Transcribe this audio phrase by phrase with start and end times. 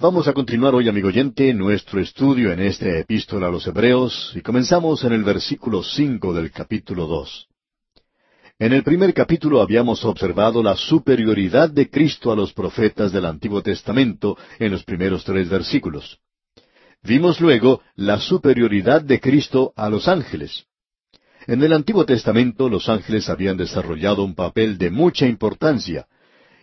[0.00, 4.42] Vamos a continuar hoy, amigo oyente, nuestro estudio en esta epístola a los Hebreos y
[4.42, 7.48] comenzamos en el versículo cinco del capítulo dos.
[8.60, 13.60] En el primer capítulo habíamos observado la superioridad de Cristo a los profetas del Antiguo
[13.60, 16.20] Testamento en los primeros tres versículos.
[17.02, 20.66] Vimos luego la superioridad de Cristo a los ángeles.
[21.48, 26.06] En el Antiguo Testamento los ángeles habían desarrollado un papel de mucha importancia,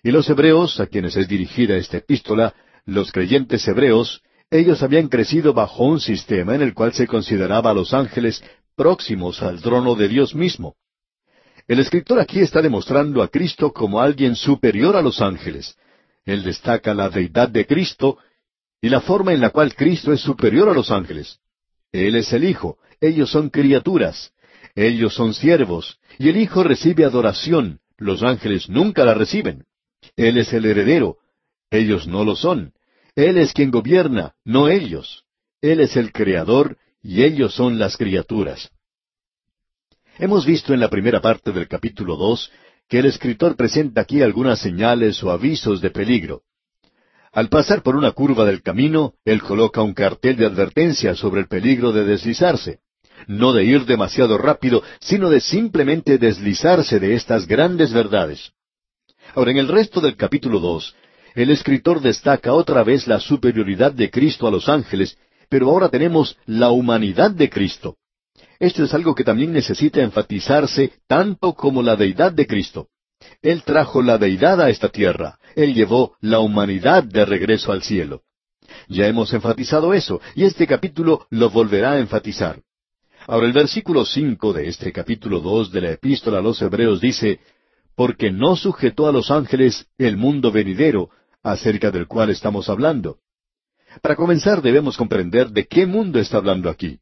[0.02, 2.54] y los hebreos, a quienes es dirigida esta epístola,
[2.86, 4.22] los creyentes hebreos,
[4.52, 8.43] ellos habían crecido bajo un sistema en el cual se consideraba a los ángeles
[8.76, 10.76] próximos al trono de Dios mismo.
[11.68, 15.76] El escritor aquí está demostrando a Cristo como alguien superior a los ángeles.
[16.24, 18.20] Él destaca la deidad de Cristo
[18.82, 21.40] y la forma en la cual Cristo es superior a los ángeles.
[21.92, 24.32] Él es el Hijo, ellos son criaturas,
[24.76, 29.64] ellos son siervos, y el Hijo recibe adoración, los ángeles nunca la reciben.
[30.15, 31.18] Él es el heredero,
[31.69, 32.73] ellos no lo son.
[33.16, 35.23] Él es quien gobierna, no ellos.
[35.61, 38.72] Él es el creador y ellos son las criaturas.
[40.17, 42.52] Hemos visto en la primera parte del capítulo dos
[42.88, 46.44] que el escritor presenta aquí algunas señales o avisos de peligro.
[47.31, 51.47] Al pasar por una curva del camino, él coloca un cartel de advertencia sobre el
[51.47, 52.80] peligro de deslizarse.
[53.28, 58.52] No de ir demasiado rápido, sino de simplemente deslizarse de estas grandes verdades.
[59.34, 60.95] Ahora, en el resto del capítulo dos,
[61.36, 65.17] el escritor destaca otra vez la superioridad de Cristo a los ángeles,
[65.50, 67.97] pero ahora tenemos la humanidad de Cristo.
[68.59, 72.88] Esto es algo que también necesita enfatizarse tanto como la deidad de Cristo.
[73.41, 78.22] Él trajo la deidad a esta tierra, Él llevó la humanidad de regreso al cielo.
[78.88, 82.61] Ya hemos enfatizado eso, y este capítulo lo volverá a enfatizar.
[83.28, 87.39] Ahora el versículo cinco de este capítulo dos de la Epístola a los Hebreos dice,
[87.95, 91.09] Porque no sujetó a los ángeles el mundo venidero,
[91.46, 93.20] acerca del cual estamos hablando.
[94.02, 97.00] Para comenzar debemos comprender de qué mundo está hablando aquí.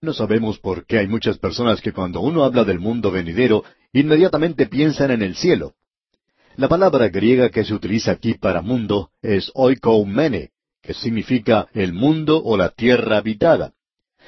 [0.00, 4.66] No sabemos por qué hay muchas personas que cuando uno habla del mundo venidero, inmediatamente
[4.66, 5.74] piensan en el cielo.
[6.56, 10.50] La palabra griega que se utiliza aquí para mundo es oikoumene,
[10.80, 13.72] que significa el mundo o la tierra habitada.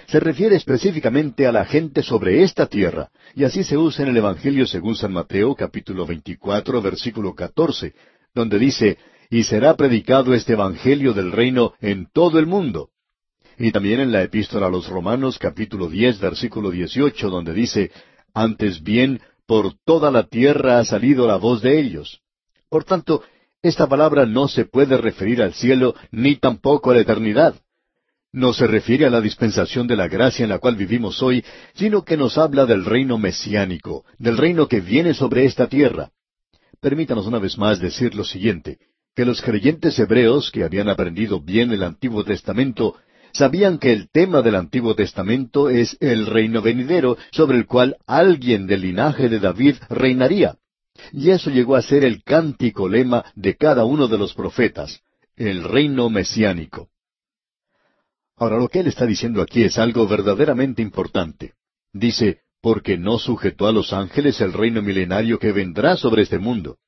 [0.07, 4.17] Se refiere específicamente a la gente sobre esta tierra, y así se usa en el
[4.19, 7.95] Evangelio según San Mateo capítulo 24 versículo 14,
[8.35, 8.99] donde dice,
[9.31, 12.91] y será predicado este Evangelio del reino en todo el mundo.
[13.57, 17.93] Y también en la epístola a los Romanos capítulo diez versículo dieciocho donde dice,
[18.35, 22.21] antes bien, por toda la tierra ha salido la voz de ellos.
[22.69, 23.23] Por tanto,
[23.63, 27.55] esta palabra no se puede referir al cielo ni tampoco a la eternidad.
[28.33, 32.05] No se refiere a la dispensación de la gracia en la cual vivimos hoy, sino
[32.05, 36.11] que nos habla del reino mesiánico, del reino que viene sobre esta tierra.
[36.81, 38.79] Permítanos una vez más decir lo siguiente
[39.15, 42.97] que los creyentes hebreos que habían aprendido bien el Antiguo Testamento
[43.33, 48.67] sabían que el tema del Antiguo Testamento es el reino venidero sobre el cual alguien
[48.67, 50.57] del linaje de David reinaría.
[51.13, 55.01] Y eso llegó a ser el cántico lema de cada uno de los profetas,
[55.37, 56.89] el reino mesiánico.
[58.37, 61.55] Ahora lo que él está diciendo aquí es algo verdaderamente importante.
[61.93, 66.79] Dice, porque no sujetó a los ángeles el reino milenario que vendrá sobre este mundo.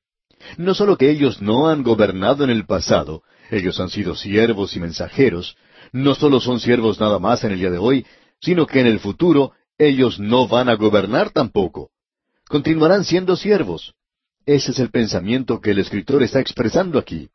[0.57, 4.79] No solo que ellos no han gobernado en el pasado, ellos han sido siervos y
[4.79, 5.55] mensajeros,
[5.91, 8.05] no solo son siervos nada más en el día de hoy,
[8.41, 11.91] sino que en el futuro ellos no van a gobernar tampoco.
[12.47, 13.93] Continuarán siendo siervos.
[14.45, 17.29] Ese es el pensamiento que el escritor está expresando aquí.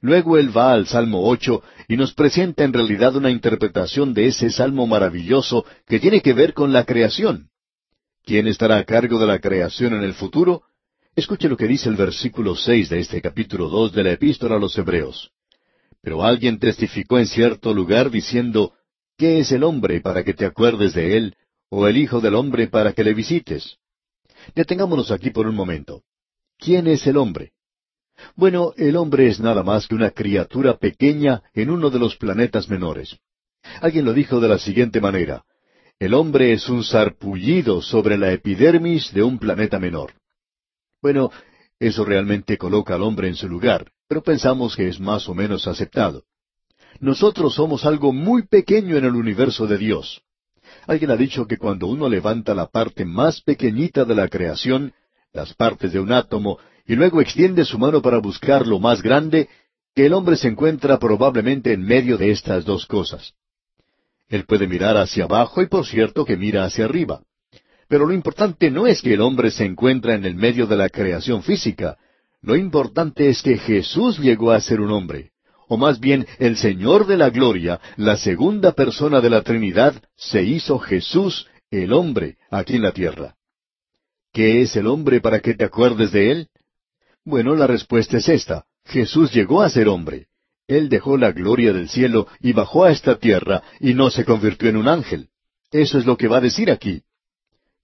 [0.00, 4.50] Luego él va al Salmo ocho y nos presenta en realidad una interpretación de ese
[4.50, 7.50] salmo maravilloso que tiene que ver con la creación.
[8.24, 10.62] ¿Quién estará a cargo de la creación en el futuro?
[11.16, 14.58] Escuche lo que dice el versículo seis de este capítulo dos de la Epístola a
[14.60, 15.32] los Hebreos.
[16.00, 18.74] Pero alguien testificó en cierto lugar diciendo,
[19.18, 21.36] ¿Qué es el hombre para que te acuerdes de él?
[21.68, 23.76] ¿O el Hijo del hombre para que le visites?
[24.54, 26.02] Detengámonos aquí por un momento.
[26.56, 27.52] ¿Quién es el hombre?
[28.36, 32.68] Bueno, el hombre es nada más que una criatura pequeña en uno de los planetas
[32.68, 33.18] menores.
[33.80, 35.44] Alguien lo dijo de la siguiente manera.
[35.98, 40.12] El hombre es un sarpullido sobre la epidermis de un planeta menor.
[41.02, 41.30] Bueno,
[41.78, 45.66] eso realmente coloca al hombre en su lugar, pero pensamos que es más o menos
[45.66, 46.24] aceptado.
[47.00, 50.22] Nosotros somos algo muy pequeño en el universo de Dios.
[50.86, 54.92] Alguien ha dicho que cuando uno levanta la parte más pequeñita de la creación,
[55.32, 59.48] las partes de un átomo, y luego extiende su mano para buscar lo más grande,
[59.94, 63.32] que el hombre se encuentra probablemente en medio de estas dos cosas.
[64.28, 67.22] Él puede mirar hacia abajo y por cierto que mira hacia arriba.
[67.90, 70.88] Pero lo importante no es que el hombre se encuentra en el medio de la
[70.88, 71.98] creación física.
[72.40, 75.32] Lo importante es que Jesús llegó a ser un hombre,
[75.66, 80.44] o más bien el Señor de la gloria, la segunda persona de la Trinidad, se
[80.44, 83.34] hizo Jesús, el hombre, aquí en la tierra.
[84.32, 86.48] ¿Qué es el hombre para que te acuerdes de él?
[87.24, 88.66] Bueno, la respuesta es esta.
[88.84, 90.28] Jesús llegó a ser hombre.
[90.68, 94.68] Él dejó la gloria del cielo y bajó a esta tierra y no se convirtió
[94.68, 95.30] en un ángel.
[95.72, 97.02] Eso es lo que va a decir aquí.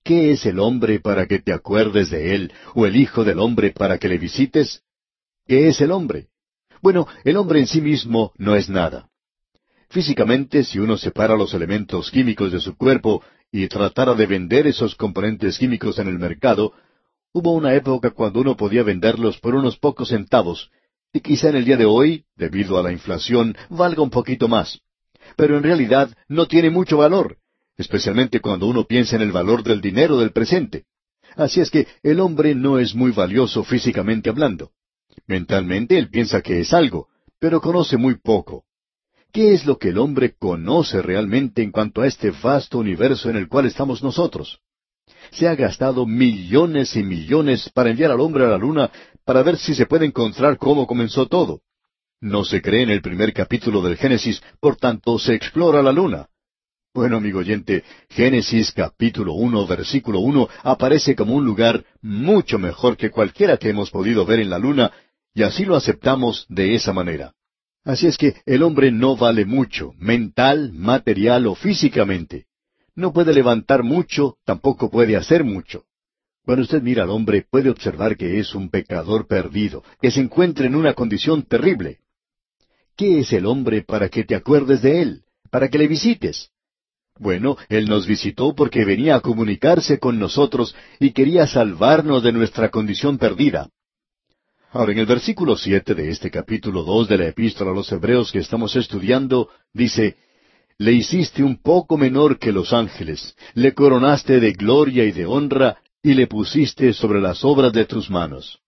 [0.06, 3.72] ¿Qué es el hombre para que te acuerdes de él, o el Hijo del hombre
[3.72, 4.84] para que le visites?
[5.48, 6.28] ¿Qué es el hombre?
[6.80, 9.08] Bueno, el hombre en sí mismo no es nada.
[9.90, 13.20] Físicamente, si uno separa los elementos químicos de su cuerpo
[13.50, 16.72] y tratara de vender esos componentes químicos en el mercado,
[17.32, 20.70] hubo una época cuando uno podía venderlos por unos pocos centavos,
[21.12, 24.78] y quizá en el día de hoy, debido a la inflación, valga un poquito más.
[25.36, 27.38] Pero en realidad no tiene mucho valor,
[27.76, 30.84] especialmente cuando uno piensa en el valor del dinero del presente.
[31.34, 34.70] Así es que el hombre no es muy valioso físicamente hablando.
[35.26, 37.08] Mentalmente él piensa que es algo,
[37.38, 38.64] pero conoce muy poco.
[39.32, 43.36] ¿Qué es lo que el hombre conoce realmente en cuanto a este vasto universo en
[43.36, 44.60] el cual estamos nosotros?
[45.30, 48.90] Se ha gastado millones y millones para enviar al hombre a la luna
[49.24, 51.60] para ver si se puede encontrar cómo comenzó todo.
[52.20, 56.28] No se cree en el primer capítulo del Génesis, por tanto se explora la luna.
[56.96, 63.10] Bueno, amigo oyente, Génesis capítulo uno, versículo uno, aparece como un lugar mucho mejor que
[63.10, 64.90] cualquiera que hemos podido ver en la luna,
[65.34, 67.34] y así lo aceptamos de esa manera.
[67.84, 72.46] Así es que el hombre no vale mucho, mental, material o físicamente.
[72.94, 75.84] No puede levantar mucho, tampoco puede hacer mucho.
[76.46, 80.64] Cuando usted mira al hombre puede observar que es un pecador perdido, que se encuentra
[80.64, 81.98] en una condición terrible.
[82.96, 86.52] ¿Qué es el hombre para que te acuerdes de él, para que le visites?
[87.18, 92.70] Bueno, Él nos visitó porque venía a comunicarse con nosotros y quería salvarnos de nuestra
[92.70, 93.70] condición perdida.
[94.72, 98.30] Ahora, en el versículo siete de este capítulo dos de la Epístola a los Hebreos
[98.30, 100.16] que estamos estudiando, dice,
[100.76, 105.78] Le hiciste un poco menor que los ángeles, le coronaste de gloria y de honra,
[106.02, 108.60] y le pusiste sobre las obras de tus manos.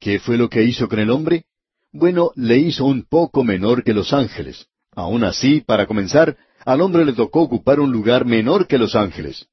[0.00, 1.44] ¿Qué fue lo que hizo con el hombre?
[1.92, 4.66] Bueno, le hizo un poco menor que los ángeles.
[4.94, 9.46] Aún así, para comenzar, al hombre le tocó ocupar un lugar menor que los ángeles.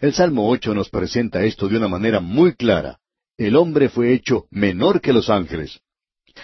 [0.00, 3.00] El Salmo ocho nos presenta esto de una manera muy clara
[3.46, 5.80] el hombre fue hecho menor que los ángeles.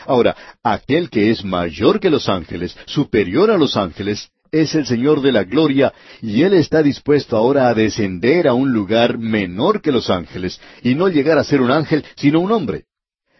[0.06, 5.22] Ahora, aquel que es mayor que los ángeles, superior a los ángeles, es el Señor
[5.22, 9.92] de la gloria, y Él está dispuesto ahora a descender a un lugar menor que
[9.92, 12.84] los ángeles, y no llegar a ser un ángel, sino un hombre.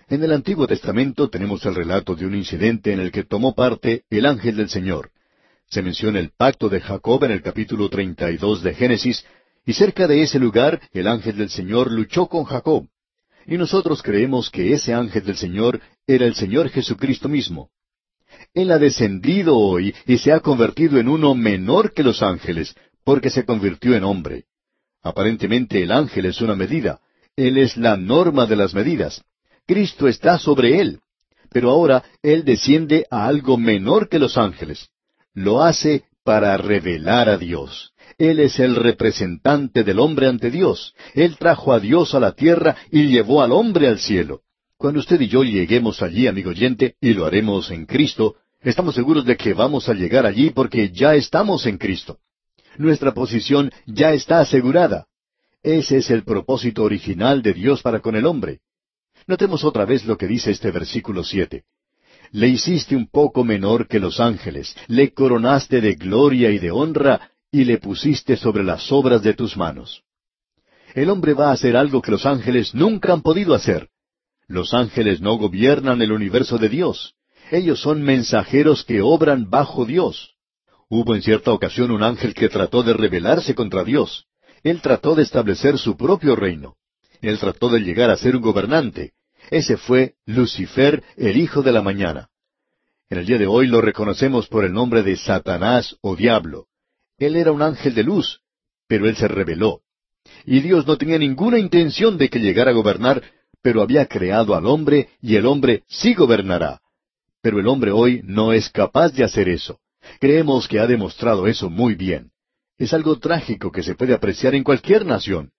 [0.08, 4.04] En el Antiguo Testamento tenemos el relato de un incidente en el que tomó parte
[4.08, 5.10] el ángel del Señor.
[5.70, 9.24] Se menciona el pacto de Jacob en el capítulo treinta y dos de Génesis,
[9.66, 12.86] y cerca de ese lugar el ángel del Señor luchó con Jacob.
[13.46, 17.70] Y nosotros creemos que ese ángel del Señor era el Señor Jesucristo mismo.
[18.54, 22.74] Él ha descendido hoy y se ha convertido en uno menor que los ángeles,
[23.04, 24.44] porque se convirtió en hombre.
[25.02, 27.00] Aparentemente el ángel es una medida.
[27.36, 29.22] Él es la norma de las medidas.
[29.66, 31.00] Cristo está sobre él.
[31.50, 34.88] Pero ahora Él desciende a algo menor que los ángeles.
[35.38, 37.92] Lo hace para revelar a Dios.
[38.18, 40.96] Él es el representante del hombre ante Dios.
[41.14, 44.40] Él trajo a Dios a la tierra y llevó al hombre al cielo.
[44.76, 49.24] Cuando usted y yo lleguemos allí, amigo oyente, y lo haremos en Cristo, estamos seguros
[49.24, 52.18] de que vamos a llegar allí porque ya estamos en Cristo.
[52.76, 55.06] Nuestra posición ya está asegurada.
[55.62, 58.58] Ese es el propósito original de Dios para con el hombre.
[59.28, 61.62] Notemos otra vez lo que dice este versículo siete.
[62.32, 67.30] Le hiciste un poco menor que los ángeles, le coronaste de gloria y de honra,
[67.50, 70.02] y le pusiste sobre las obras de tus manos.
[70.94, 73.88] El hombre va a hacer algo que los ángeles nunca han podido hacer.
[74.46, 77.14] Los ángeles no gobiernan el universo de Dios.
[77.50, 80.34] Ellos son mensajeros que obran bajo Dios.
[80.88, 84.26] Hubo en cierta ocasión un ángel que trató de rebelarse contra Dios.
[84.62, 86.76] Él trató de establecer su propio reino.
[87.20, 89.12] Él trató de llegar a ser un gobernante.
[89.50, 92.28] Ese fue Lucifer, el hijo de la mañana.
[93.10, 96.66] En el día de hoy lo reconocemos por el nombre de Satanás o diablo.
[97.16, 98.40] Él era un ángel de luz,
[98.86, 99.80] pero él se rebeló.
[100.44, 103.22] Y Dios no tenía ninguna intención de que llegara a gobernar,
[103.62, 106.80] pero había creado al hombre y el hombre sí gobernará.
[107.40, 109.80] Pero el hombre hoy no es capaz de hacer eso.
[110.20, 112.30] Creemos que ha demostrado eso muy bien.
[112.76, 115.52] Es algo trágico que se puede apreciar en cualquier nación.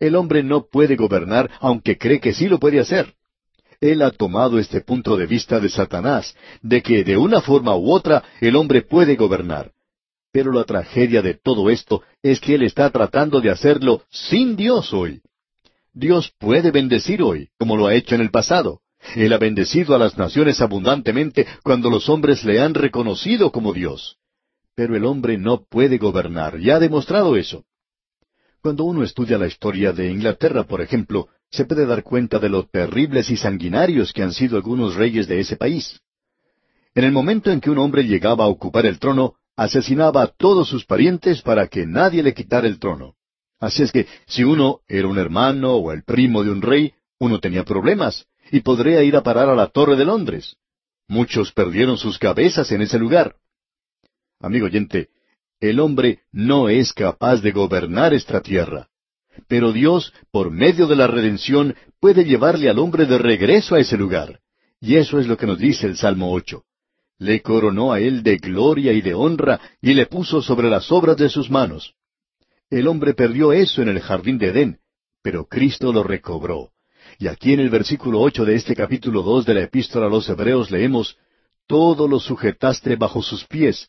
[0.00, 3.14] El hombre no puede gobernar aunque cree que sí lo puede hacer.
[3.84, 7.92] Él ha tomado este punto de vista de Satanás, de que de una forma u
[7.92, 9.72] otra el hombre puede gobernar.
[10.32, 14.94] Pero la tragedia de todo esto es que Él está tratando de hacerlo sin Dios
[14.94, 15.20] hoy.
[15.92, 18.80] Dios puede bendecir hoy, como lo ha hecho en el pasado.
[19.16, 24.16] Él ha bendecido a las naciones abundantemente cuando los hombres le han reconocido como Dios.
[24.74, 27.66] Pero el hombre no puede gobernar, y ha demostrado eso.
[28.62, 32.66] Cuando uno estudia la historia de Inglaterra, por ejemplo, se puede dar cuenta de lo
[32.66, 36.00] terribles y sanguinarios que han sido algunos reyes de ese país.
[36.94, 40.68] En el momento en que un hombre llegaba a ocupar el trono, asesinaba a todos
[40.68, 43.14] sus parientes para que nadie le quitara el trono.
[43.60, 47.40] Así es que si uno era un hermano o el primo de un rey, uno
[47.40, 50.56] tenía problemas y podría ir a parar a la Torre de Londres.
[51.08, 53.36] Muchos perdieron sus cabezas en ese lugar.
[54.40, 55.08] Amigo oyente,
[55.60, 58.88] el hombre no es capaz de gobernar esta tierra.
[59.48, 63.96] Pero Dios, por medio de la redención, puede llevarle al hombre de regreso a ese
[63.96, 64.40] lugar.
[64.80, 66.64] Y eso es lo que nos dice el Salmo ocho.
[67.18, 71.16] Le coronó a él de gloria y de honra y le puso sobre las obras
[71.16, 71.94] de sus manos.
[72.70, 74.78] El hombre perdió eso en el jardín de Edén,
[75.22, 76.70] pero Cristo lo recobró.
[77.18, 80.28] Y aquí en el versículo ocho de este capítulo dos de la epístola a los
[80.28, 81.16] Hebreos leemos
[81.66, 83.88] Todo lo sujetaste bajo sus pies,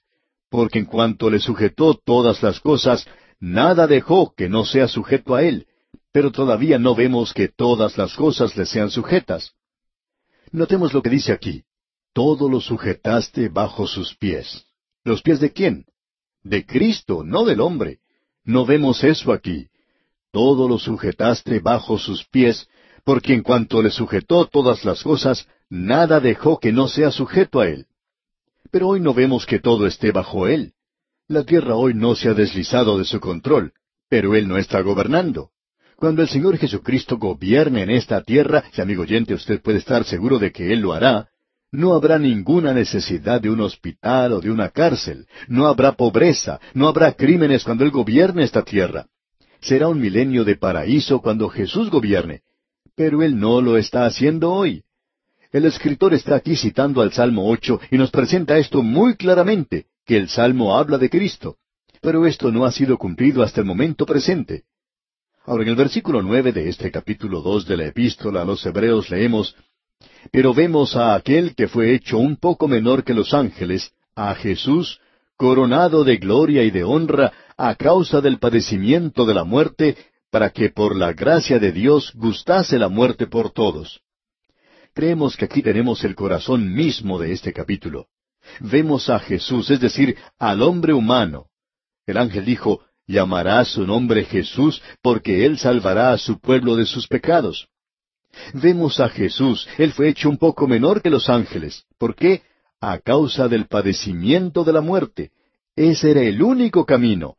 [0.50, 3.06] porque en cuanto le sujetó todas las cosas,
[3.46, 5.68] nada dejó que no sea sujeto a él,
[6.12, 9.52] pero todavía no vemos que todas las cosas le sean sujetas.
[10.52, 11.64] Notemos lo que dice aquí.
[12.12, 14.66] Todo lo sujetaste bajo sus pies.
[15.04, 15.86] ¿Los pies de quién?
[16.42, 18.00] De Cristo, no del hombre.
[18.44, 19.68] No vemos eso aquí.
[20.32, 22.68] Todo lo sujetaste bajo sus pies,
[23.04, 27.68] porque en cuanto le sujetó todas las cosas, nada dejó que no sea sujeto a
[27.68, 27.86] él.
[28.72, 30.75] Pero hoy no vemos que todo esté bajo él.
[31.28, 33.74] La tierra hoy no se ha deslizado de su control,
[34.08, 35.50] pero Él no está gobernando.
[35.96, 40.38] Cuando el Señor Jesucristo gobierne en esta tierra, y amigo oyente usted puede estar seguro
[40.38, 41.30] de que Él lo hará,
[41.72, 46.88] no habrá ninguna necesidad de un hospital o de una cárcel, no habrá pobreza, no
[46.88, 49.08] habrá crímenes cuando Él gobierne esta tierra.
[49.62, 52.42] Será un milenio de paraíso cuando Jesús gobierne,
[52.96, 54.84] pero Él no lo está haciendo hoy.
[55.52, 60.18] El escritor está aquí citando al Salmo ocho y nos presenta esto muy claramente que
[60.18, 61.58] el Salmo habla de Cristo,
[62.02, 64.64] pero esto no ha sido cumplido hasta el momento presente.
[65.46, 69.10] Ahora, en el versículo nueve de este capítulo dos de la epístola a los Hebreos
[69.10, 69.56] leemos
[70.32, 75.00] Pero vemos a aquel que fue hecho un poco menor que los ángeles, a Jesús,
[75.38, 79.98] coronado de gloria y de honra a causa del padecimiento de la muerte,
[80.30, 84.02] para que por la gracia de Dios gustase la muerte por todos.
[84.94, 88.08] Creemos que aquí tenemos el corazón mismo de este capítulo
[88.60, 91.48] vemos a Jesús, es decir, al hombre humano.
[92.06, 97.08] El ángel dijo, llamará su nombre Jesús porque él salvará a su pueblo de sus
[97.08, 97.68] pecados.
[98.54, 101.86] Vemos a Jesús, él fue hecho un poco menor que los ángeles.
[101.98, 102.42] ¿Por qué?
[102.82, 105.32] A causa del padecimiento de la muerte.
[105.76, 107.38] Ese era el único camino.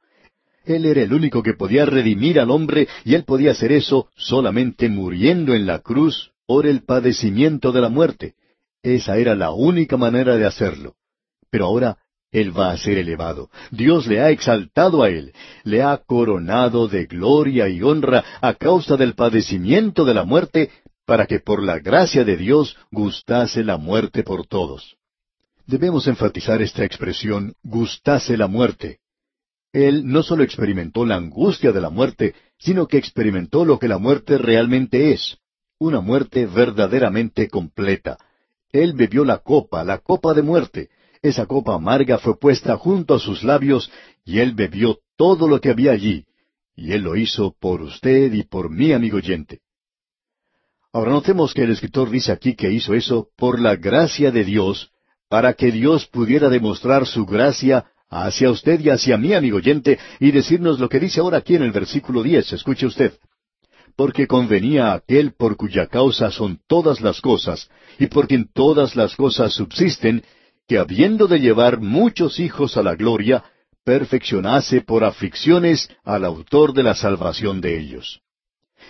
[0.64, 4.88] Él era el único que podía redimir al hombre y él podía hacer eso solamente
[4.88, 8.34] muriendo en la cruz por el padecimiento de la muerte.
[8.86, 10.94] Esa era la única manera de hacerlo.
[11.50, 11.98] Pero ahora
[12.30, 13.50] Él va a ser elevado.
[13.72, 15.32] Dios le ha exaltado a Él,
[15.64, 20.70] le ha coronado de gloria y honra a causa del padecimiento de la muerte,
[21.04, 24.96] para que por la gracia de Dios gustase la muerte por todos.
[25.66, 29.00] Debemos enfatizar esta expresión, gustase la muerte.
[29.72, 33.98] Él no solo experimentó la angustia de la muerte, sino que experimentó lo que la
[33.98, 35.38] muerte realmente es,
[35.80, 38.16] una muerte verdaderamente completa,
[38.72, 40.88] él bebió la copa, la copa de muerte.
[41.22, 43.90] Esa copa amarga fue puesta junto a sus labios,
[44.24, 46.24] y él bebió todo lo que había allí.
[46.76, 49.60] Y él lo hizo por usted y por mí, amigo oyente.
[50.92, 54.90] Ahora notemos que el escritor dice aquí que hizo eso por la gracia de Dios,
[55.28, 60.30] para que Dios pudiera demostrar su gracia hacia usted y hacia mí, amigo oyente, y
[60.30, 62.52] decirnos lo que dice ahora aquí en el versículo diez.
[62.52, 63.14] Escuche usted
[63.96, 68.94] porque convenía a aquel por cuya causa son todas las cosas, y por quien todas
[68.94, 70.22] las cosas subsisten,
[70.68, 73.44] que habiendo de llevar muchos hijos a la gloria,
[73.84, 78.20] perfeccionase por aflicciones al autor de la salvación de ellos.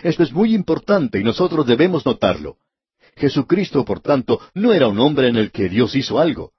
[0.02, 2.56] Esto es muy importante y nosotros debemos notarlo.
[3.16, 6.52] Jesucristo, por tanto, no era un hombre en el que Dios hizo algo.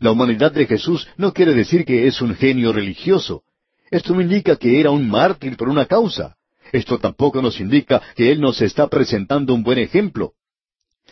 [0.00, 3.42] La humanidad de Jesús no quiere decir que es un genio religioso.
[3.90, 6.36] Esto no indica que era un mártir por una causa.
[6.74, 10.32] Esto tampoco nos indica que Él nos está presentando un buen ejemplo.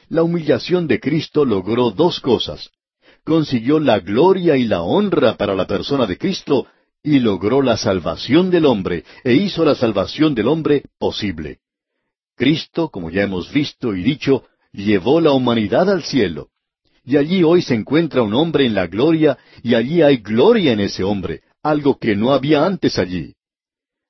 [0.08, 2.70] La humillación de Cristo logró dos cosas.
[3.24, 6.66] Consiguió la gloria y la honra para la persona de Cristo
[7.00, 11.60] y logró la salvación del hombre e hizo la salvación del hombre posible.
[12.34, 14.42] Cristo, como ya hemos visto y dicho,
[14.72, 16.48] llevó la humanidad al cielo.
[17.04, 20.80] Y allí hoy se encuentra un hombre en la gloria y allí hay gloria en
[20.80, 23.36] ese hombre, algo que no había antes allí.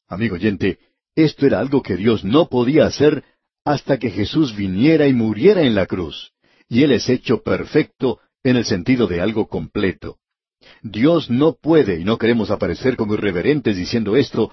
[0.08, 0.78] Amigo oyente,
[1.14, 3.24] esto era algo que Dios no podía hacer
[3.64, 6.32] hasta que Jesús viniera y muriera en la cruz.
[6.68, 10.16] y Él es hecho perfecto en el sentido de algo completo.
[10.82, 14.52] Dios no puede, y no queremos aparecer como irreverentes diciendo esto,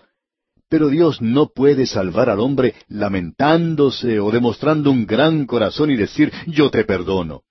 [0.70, 6.32] pero Dios no puede salvar al hombre lamentándose o demostrando un gran corazón y decir,
[6.46, 7.44] yo te perdono.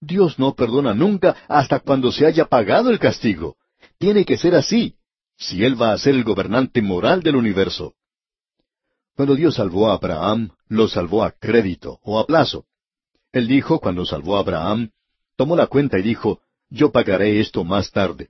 [0.00, 3.56] Dios no perdona nunca hasta cuando se haya pagado el castigo.
[3.98, 4.96] Tiene que ser así,
[5.36, 7.94] si Él va a ser el gobernante moral del universo.
[9.16, 12.66] Cuando Dios salvó a Abraham, lo salvó a crédito o a plazo.
[13.32, 14.90] Él dijo, cuando salvó a Abraham,
[15.36, 18.28] tomó la cuenta y dijo, yo pagaré esto más tarde.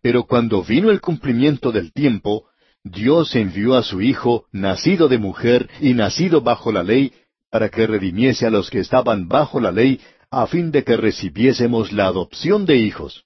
[0.00, 2.46] Pero cuando vino el cumplimiento del tiempo,
[2.82, 7.12] Dios envió a su Hijo, nacido de mujer y nacido bajo la ley,
[7.50, 10.00] para que redimiese a los que estaban bajo la ley,
[10.30, 13.24] a fin de que recibiésemos la adopción de hijos.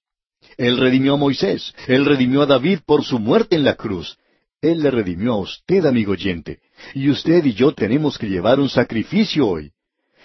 [0.56, 4.18] Él redimió a Moisés, Él redimió a David por su muerte en la cruz.
[4.62, 6.60] Él le redimió a usted, amigo oyente,
[6.94, 9.72] y usted y yo tenemos que llevar un sacrificio hoy.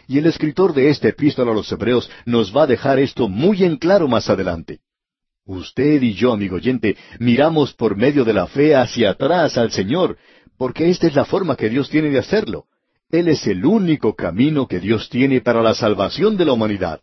[0.08, 3.64] Y el escritor de esta epístola a los Hebreos nos va a dejar esto muy
[3.64, 4.80] en claro más adelante.
[5.44, 10.18] Usted y yo, amigo oyente, miramos por medio de la fe hacia atrás al Señor,
[10.58, 12.66] porque esta es la forma que Dios tiene de hacerlo.
[13.10, 17.02] Él es el único camino que Dios tiene para la salvación de la humanidad.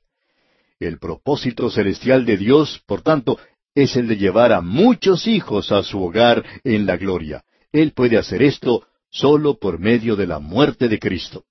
[0.79, 3.39] El propósito celestial de Dios, por tanto,
[3.75, 7.45] es el de llevar a muchos hijos a su hogar en la gloria.
[7.73, 11.45] Él puede hacer esto solo por medio de la muerte de Cristo.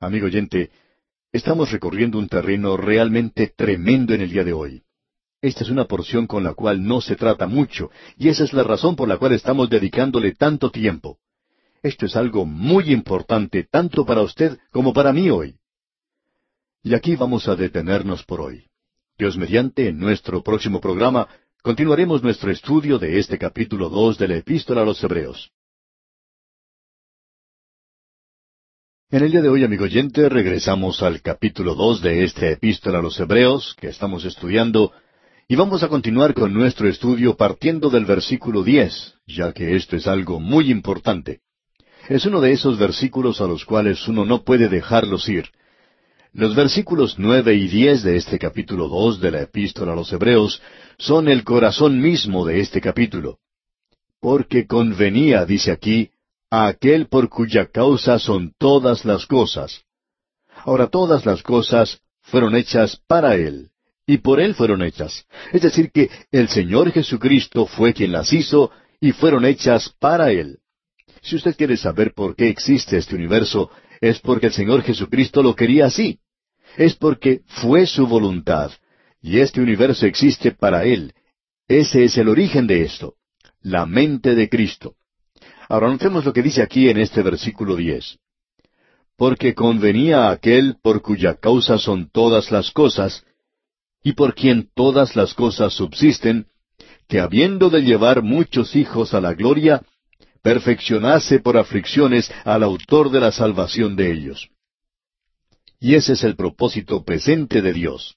[0.00, 0.70] Amigo oyente,
[1.32, 4.82] estamos recorriendo un terreno realmente tremendo en el día de hoy.
[5.40, 8.64] Esta es una porción con la cual no se trata mucho, y esa es la
[8.64, 11.18] razón por la cual estamos dedicándole tanto tiempo.
[11.82, 15.56] Esto es algo muy importante tanto para usted como para mí hoy.
[16.82, 18.68] Y aquí vamos a detenernos por hoy.
[19.18, 21.26] Dios mediante, en nuestro próximo programa,
[21.60, 25.50] continuaremos nuestro estudio de este capítulo dos de la Epístola a los Hebreos.
[29.10, 33.02] En el día de hoy, amigo oyente, regresamos al capítulo dos de esta Epístola a
[33.02, 34.92] los Hebreos que estamos estudiando
[35.48, 40.06] y vamos a continuar con nuestro estudio partiendo del versículo diez, ya que esto es
[40.06, 41.40] algo muy importante.
[42.08, 45.46] Es uno de esos versículos a los cuales uno no puede dejarlos ir.
[46.38, 50.62] Los versículos nueve y diez de este capítulo dos de la Epístola a los Hebreos
[50.96, 53.40] son el corazón mismo de este capítulo.
[54.20, 56.10] Porque convenía, dice aquí,
[56.48, 59.82] a aquel por cuya causa son todas las cosas.
[60.64, 63.70] Ahora todas las cosas fueron hechas para Él,
[64.06, 65.26] y por Él fueron hechas.
[65.52, 68.70] Es decir, que el Señor Jesucristo fue quien las hizo
[69.00, 70.58] y fueron hechas para Él.
[71.20, 75.56] Si usted quiere saber por qué existe este universo, es porque el Señor Jesucristo lo
[75.56, 76.20] quería así.
[76.78, 78.70] Es porque fue su voluntad.
[79.20, 81.12] Y este universo existe para Él.
[81.66, 83.14] Ese es el origen de esto.
[83.60, 84.94] La mente de Cristo.
[85.68, 88.18] Ahora notemos lo que dice aquí en este versículo diez.
[89.16, 93.24] Porque convenía a aquel por cuya causa son todas las cosas,
[94.04, 96.46] y por quien todas las cosas subsisten,
[97.08, 99.82] que habiendo de llevar muchos hijos a la gloria,
[100.42, 104.48] perfeccionase por aflicciones al autor de la salvación de ellos.
[105.80, 108.16] Y ese es el propósito presente de Dios.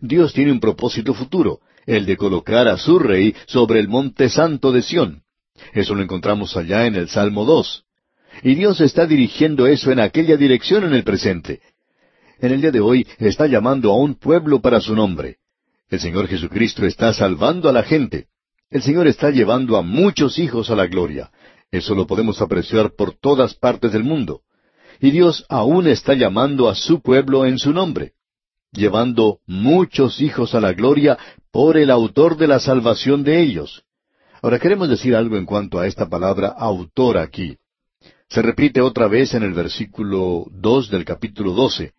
[0.00, 4.72] Dios tiene un propósito futuro, el de colocar a su rey sobre el monte santo
[4.72, 5.22] de Sión.
[5.72, 7.84] Eso lo encontramos allá en el Salmo 2.
[8.44, 11.60] Y Dios está dirigiendo eso en aquella dirección en el presente
[12.42, 15.36] en el día de hoy está llamando a un pueblo para su nombre.
[15.88, 18.26] El Señor Jesucristo está salvando a la gente.
[18.68, 21.30] El Señor está llevando a muchos hijos a la gloria.
[21.70, 24.40] Eso lo podemos apreciar por todas partes del mundo.
[25.02, 28.12] Y Dios aún está llamando a su pueblo en su nombre,
[28.70, 31.18] llevando muchos hijos a la gloria
[31.50, 33.82] por el autor de la salvación de ellos.
[34.42, 37.56] Ahora queremos decir algo en cuanto a esta palabra autor aquí.
[38.28, 41.94] Se repite otra vez en el versículo dos del capítulo doce.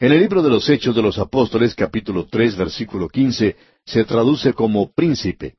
[0.00, 3.54] En el libro de los Hechos de los Apóstoles, capítulo tres, versículo quince,
[3.86, 5.54] se traduce como príncipe.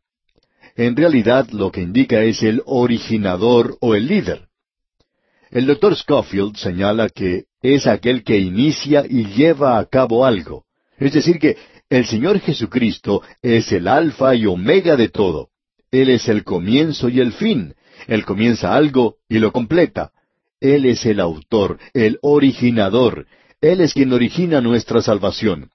[0.76, 4.50] En realidad lo que indica es el originador o el líder.
[5.56, 10.66] El doctor Scofield señala que es aquel que inicia y lleva a cabo algo.
[10.98, 11.56] Es decir, que
[11.90, 15.48] el Señor Jesucristo es el alfa y omega de todo.
[15.92, 17.74] Él es el comienzo y el fin.
[18.08, 20.12] Él comienza algo y lo completa.
[20.60, 23.26] Él es el autor, el originador,
[23.62, 25.70] él es quien origina nuestra salvación.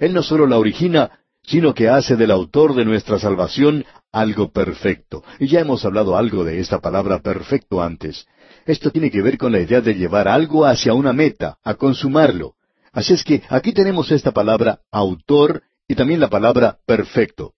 [0.00, 1.10] Él no solo la origina,
[1.42, 5.22] sino que hace del autor de nuestra salvación algo perfecto.
[5.38, 8.26] Y ya hemos hablado algo de esta palabra perfecto antes.
[8.66, 12.54] Esto tiene que ver con la idea de llevar algo hacia una meta, a consumarlo.
[12.92, 17.54] Así es que aquí tenemos esta palabra autor y también la palabra perfecto.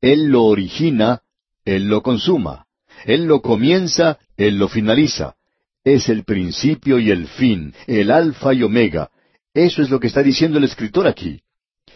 [0.00, 1.22] Él lo origina,
[1.64, 2.66] Él lo consuma.
[3.04, 5.36] Él lo comienza, Él lo finaliza
[5.84, 9.10] es el principio y el fin, el alfa y omega.
[9.54, 11.42] Eso es lo que está diciendo el escritor aquí.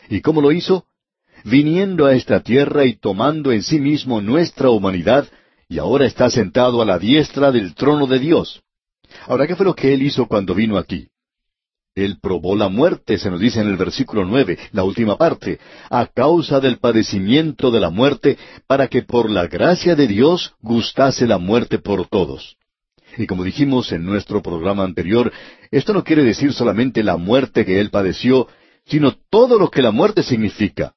[0.08, 0.86] ¿Y cómo lo hizo?
[1.44, 5.28] Viniendo a esta tierra y tomando en sí mismo nuestra humanidad,
[5.68, 8.62] y ahora está sentado a la diestra del trono de Dios.
[9.26, 11.08] Ahora, ¿qué fue lo que él hizo cuando vino aquí?
[11.94, 16.06] Él probó la muerte, se nos dice en el versículo nueve, la última parte, a
[16.06, 21.38] causa del padecimiento de la muerte, para que por la gracia de Dios gustase la
[21.38, 22.58] muerte por todos.
[23.16, 25.32] Y como dijimos en nuestro programa anterior,
[25.70, 28.46] esto no quiere decir solamente la muerte que Él padeció,
[28.84, 30.94] sino todo lo que la muerte significa.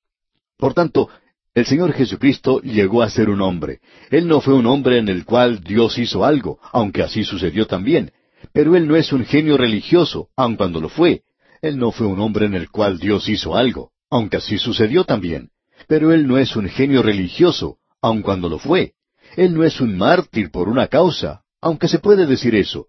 [0.58, 1.08] Por tanto,
[1.56, 3.80] el Señor Jesucristo llegó a ser un hombre.
[4.12, 8.12] Él no fue un hombre en el cual Dios hizo algo, aunque así sucedió también.
[8.54, 11.24] Pero Él no es un genio religioso, aun cuando lo fue.
[11.62, 15.50] Él no fue un hombre en el cual Dios hizo algo, aunque así sucedió también.
[15.88, 18.94] Pero Él no es un genio religioso, aun cuando lo fue.
[19.36, 22.88] Él no es un mártir por una causa, aunque se puede decir eso.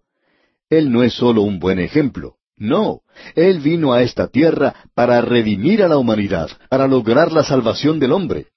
[0.69, 2.37] Él no es solo un buen ejemplo.
[2.61, 3.01] No,
[3.33, 8.11] Él vino a esta tierra para redimir a la humanidad, para lograr la salvación del
[8.11, 8.49] hombre.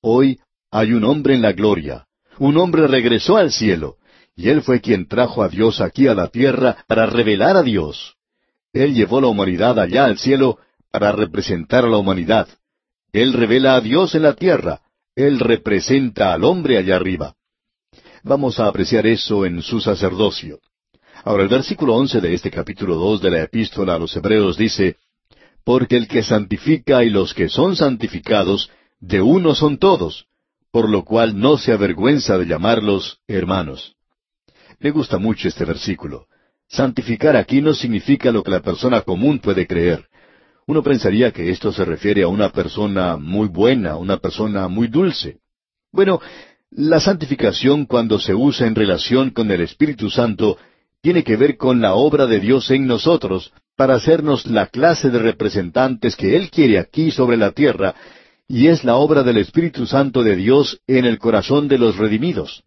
[0.00, 0.38] Hoy
[0.70, 2.06] hay un hombre en la gloria.
[2.38, 3.96] Un hombre regresó al cielo,
[4.36, 8.14] y Él fue quien trajo a Dios aquí a la tierra para revelar a Dios.
[8.72, 10.60] Él llevó la humanidad allá al cielo
[10.92, 12.46] para representar a la humanidad.
[13.12, 14.80] Él revela a Dios en la tierra.
[15.16, 17.34] Él representa al hombre allá arriba.
[18.22, 20.60] Vamos a apreciar eso en su sacerdocio.
[21.24, 24.96] Ahora el versículo once de este capítulo dos de la epístola a los Hebreos dice,
[25.64, 30.26] Porque el que santifica y los que son santificados, de uno son todos,
[30.72, 33.96] por lo cual no se avergüenza de llamarlos hermanos.
[34.78, 36.26] Me gusta mucho este versículo.
[36.68, 40.06] Santificar aquí no significa lo que la persona común puede creer.
[40.66, 45.38] Uno pensaría que esto se refiere a una persona muy buena, una persona muy dulce.
[45.92, 46.20] Bueno,
[46.70, 50.56] la santificación cuando se usa en relación con el Espíritu Santo
[51.02, 55.18] tiene que ver con la obra de Dios en nosotros para hacernos la clase de
[55.18, 57.94] representantes que Él quiere aquí sobre la tierra,
[58.46, 62.64] y es la obra del Espíritu Santo de Dios en el corazón de los redimidos.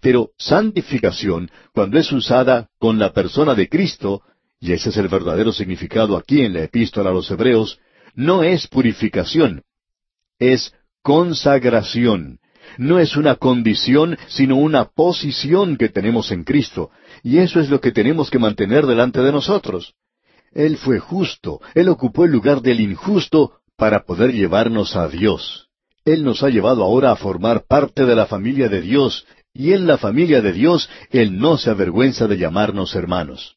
[0.00, 4.22] Pero santificación, cuando es usada con la persona de Cristo,
[4.58, 7.78] y ese es el verdadero significado aquí en la epístola a los Hebreos,
[8.14, 9.64] no es purificación,
[10.38, 12.38] es consagración.
[12.78, 16.90] No es una condición, sino una posición que tenemos en Cristo,
[17.22, 19.94] y eso es lo que tenemos que mantener delante de nosotros.
[20.52, 25.68] Él fue justo, Él ocupó el lugar del injusto para poder llevarnos a Dios.
[26.04, 29.86] Él nos ha llevado ahora a formar parte de la familia de Dios, y en
[29.86, 33.56] la familia de Dios Él no se avergüenza de llamarnos hermanos.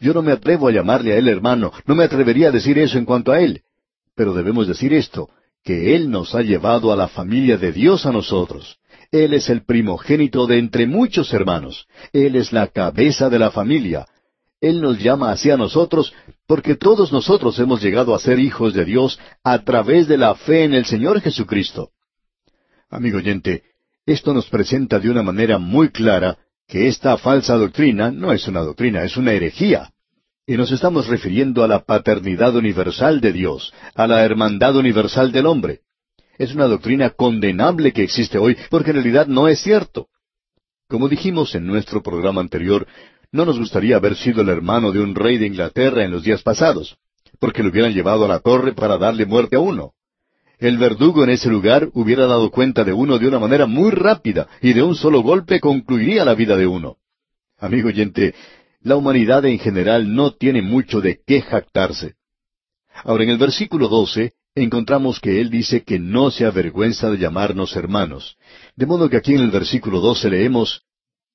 [0.00, 2.98] Yo no me atrevo a llamarle a Él hermano, no me atrevería a decir eso
[2.98, 3.62] en cuanto a Él.
[4.14, 5.30] Pero debemos decir esto,
[5.64, 8.78] que Él nos ha llevado a la familia de Dios a nosotros.
[9.10, 11.86] Él es el primogénito de entre muchos hermanos.
[12.12, 14.06] Él es la cabeza de la familia.
[14.60, 16.12] Él nos llama hacia nosotros
[16.46, 20.64] porque todos nosotros hemos llegado a ser hijos de Dios a través de la fe
[20.64, 21.90] en el Señor Jesucristo.
[22.90, 23.62] Amigo oyente,
[24.04, 28.60] esto nos presenta de una manera muy clara que esta falsa doctrina no es una
[28.60, 29.92] doctrina, es una herejía.
[30.46, 35.46] Y nos estamos refiriendo a la paternidad universal de Dios, a la hermandad universal del
[35.46, 35.80] hombre.
[36.38, 40.06] Es una doctrina condenable que existe hoy porque en realidad no es cierto.
[40.88, 42.86] Como dijimos en nuestro programa anterior,
[43.32, 46.42] no nos gustaría haber sido el hermano de un rey de Inglaterra en los días
[46.42, 46.96] pasados,
[47.40, 49.94] porque lo hubieran llevado a la torre para darle muerte a uno.
[50.58, 54.48] El verdugo en ese lugar hubiera dado cuenta de uno de una manera muy rápida
[54.62, 56.96] y de un solo golpe concluiría la vida de uno.
[57.58, 58.34] Amigo oyente,
[58.80, 62.14] la humanidad en general no tiene mucho de qué jactarse.
[63.04, 67.76] Ahora en el versículo doce encontramos que Él dice que no se avergüenza de llamarnos
[67.76, 68.36] hermanos.
[68.76, 70.82] De modo que aquí en el versículo doce leemos,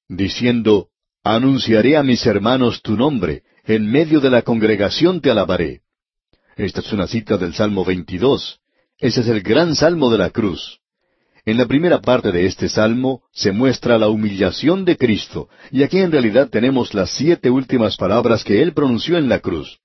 [0.08, 0.90] diciendo,
[1.24, 5.82] Anunciaré a mis hermanos tu nombre, en medio de la congregación te alabaré.
[6.58, 8.60] Esta es una cita del Salmo 22.
[9.00, 10.80] Ese es el gran salmo de la cruz.
[11.46, 16.00] En la primera parte de este salmo se muestra la humillación de Cristo, y aquí
[16.00, 19.80] en realidad tenemos las siete últimas palabras que Él pronunció en la cruz.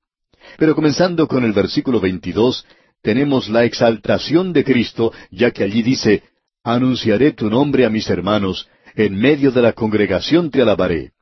[0.57, 2.65] Pero comenzando con el versículo 22,
[3.03, 6.23] tenemos la exaltación de Cristo, ya que allí dice,
[6.65, 11.13] Anunciaré tu nombre a mis hermanos, en medio de la congregación te alabaré.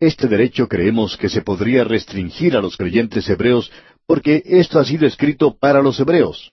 [0.00, 3.70] Este derecho creemos que se podría restringir a los creyentes hebreos
[4.06, 6.52] porque esto ha sido escrito para los hebreos.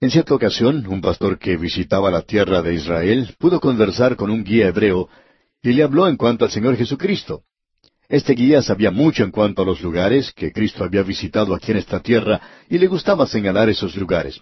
[0.00, 4.42] En cierta ocasión, un pastor que visitaba la tierra de Israel pudo conversar con un
[4.42, 5.08] guía hebreo
[5.62, 7.44] y le habló en cuanto al Señor Jesucristo.
[8.08, 11.78] Este guía sabía mucho en cuanto a los lugares que Cristo había visitado aquí en
[11.78, 14.40] esta tierra y le gustaba señalar esos lugares.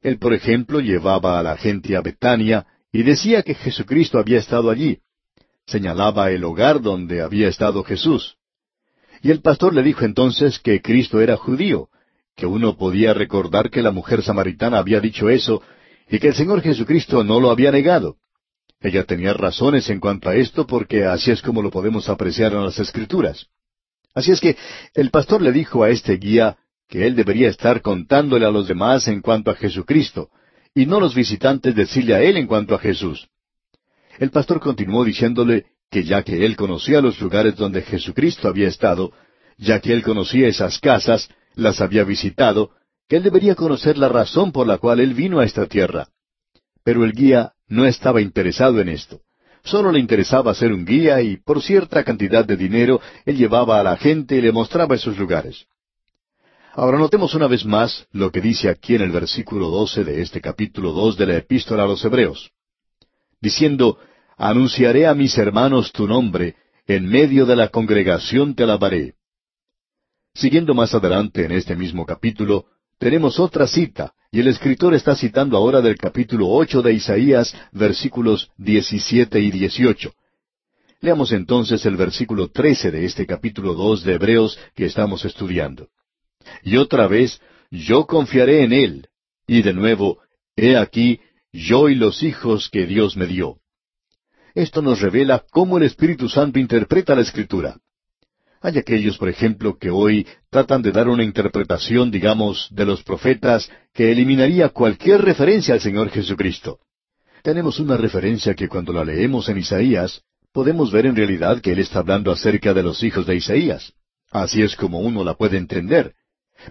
[0.00, 4.70] Él, por ejemplo, llevaba a la gente a Betania y decía que Jesucristo había estado
[4.70, 4.98] allí.
[5.66, 8.36] Señalaba el hogar donde había estado Jesús.
[9.22, 11.88] Y el pastor le dijo entonces que Cristo era judío,
[12.36, 15.62] que uno podía recordar que la mujer samaritana había dicho eso,
[16.08, 18.16] y que el Señor Jesucristo no lo había negado.
[18.82, 22.64] Ella tenía razones en cuanto a esto porque así es como lo podemos apreciar en
[22.64, 23.46] las Escrituras.
[24.14, 24.56] Así es que
[24.94, 29.08] el pastor le dijo a este guía que él debería estar contándole a los demás
[29.08, 30.28] en cuanto a Jesucristo,
[30.74, 33.28] y no los visitantes decirle a él en cuanto a Jesús.
[34.18, 39.12] El pastor continuó diciéndole que ya que él conocía los lugares donde Jesucristo había estado,
[39.56, 42.72] ya que él conocía esas casas, las había visitado,
[43.08, 46.08] que él debería conocer la razón por la cual él vino a esta tierra.
[46.84, 49.22] Pero el guía no estaba interesado en esto.
[49.64, 53.82] Solo le interesaba ser un guía y por cierta cantidad de dinero él llevaba a
[53.82, 55.64] la gente y le mostraba esos lugares.
[56.74, 60.40] Ahora notemos una vez más lo que dice aquí en el versículo doce de este
[60.42, 62.50] capítulo dos de la Epístola a los Hebreos,
[63.40, 63.98] diciendo,
[64.36, 66.56] Anunciaré a mis hermanos tu nombre,
[66.86, 69.14] en medio de la congregación te alabaré.
[70.34, 72.66] Siguiendo más adelante en este mismo capítulo,
[73.02, 78.48] tenemos otra cita, y el escritor está citando ahora del capítulo ocho de Isaías, versículos
[78.56, 80.12] diecisiete y dieciocho.
[81.00, 85.88] Leamos entonces el versículo trece de este capítulo dos de Hebreos que estamos estudiando.
[86.62, 87.40] Y otra vez,
[87.72, 89.08] yo confiaré en Él.
[89.48, 90.20] Y de nuevo,
[90.54, 91.18] he aquí,
[91.52, 93.56] yo y los hijos que Dios me dio.
[94.54, 97.80] Esto nos revela cómo el Espíritu Santo interpreta la Escritura.
[98.62, 103.68] Hay aquellos, por ejemplo, que hoy tratan de dar una interpretación, digamos, de los profetas
[103.92, 106.78] que eliminaría cualquier referencia al Señor Jesucristo.
[107.42, 110.22] Tenemos una referencia que cuando la leemos en Isaías,
[110.52, 113.94] podemos ver en realidad que Él está hablando acerca de los hijos de Isaías.
[114.30, 116.14] Así es como uno la puede entender.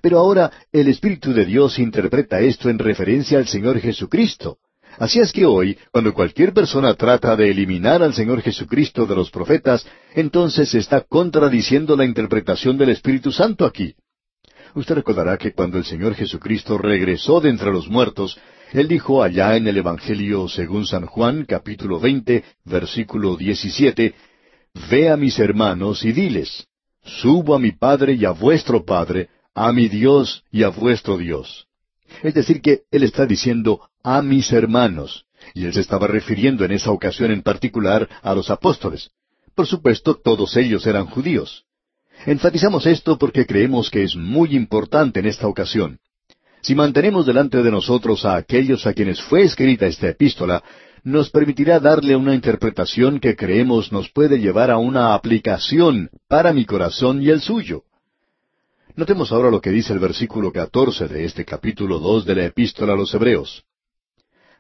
[0.01, 4.59] Pero ahora el Espíritu de Dios interpreta esto en referencia al Señor Jesucristo.
[5.01, 9.31] Así es que hoy, cuando cualquier persona trata de eliminar al Señor Jesucristo de los
[9.31, 9.83] profetas,
[10.13, 13.95] entonces está contradiciendo la interpretación del Espíritu Santo aquí.
[14.75, 18.37] Usted recordará que cuando el Señor Jesucristo regresó de entre los muertos,
[18.73, 24.13] Él dijo allá en el Evangelio según San Juan, capítulo veinte, versículo diecisiete,
[24.91, 26.67] Ve a mis hermanos y diles,
[27.03, 31.65] Subo a mi Padre y a vuestro Padre, a mi Dios y a vuestro Dios.
[32.21, 36.71] Es decir, que Él está diciendo a mis hermanos, y Él se estaba refiriendo en
[36.71, 39.11] esa ocasión en particular a los apóstoles.
[39.55, 41.65] Por supuesto, todos ellos eran judíos.
[42.25, 45.99] Enfatizamos esto porque creemos que es muy importante en esta ocasión.
[46.61, 50.63] Si mantenemos delante de nosotros a aquellos a quienes fue escrita esta epístola,
[51.03, 56.65] nos permitirá darle una interpretación que creemos nos puede llevar a una aplicación para mi
[56.65, 57.83] corazón y el suyo.
[59.01, 62.93] Notemos ahora lo que dice el versículo catorce de este capítulo dos de la Epístola
[62.93, 63.63] a los Hebreos.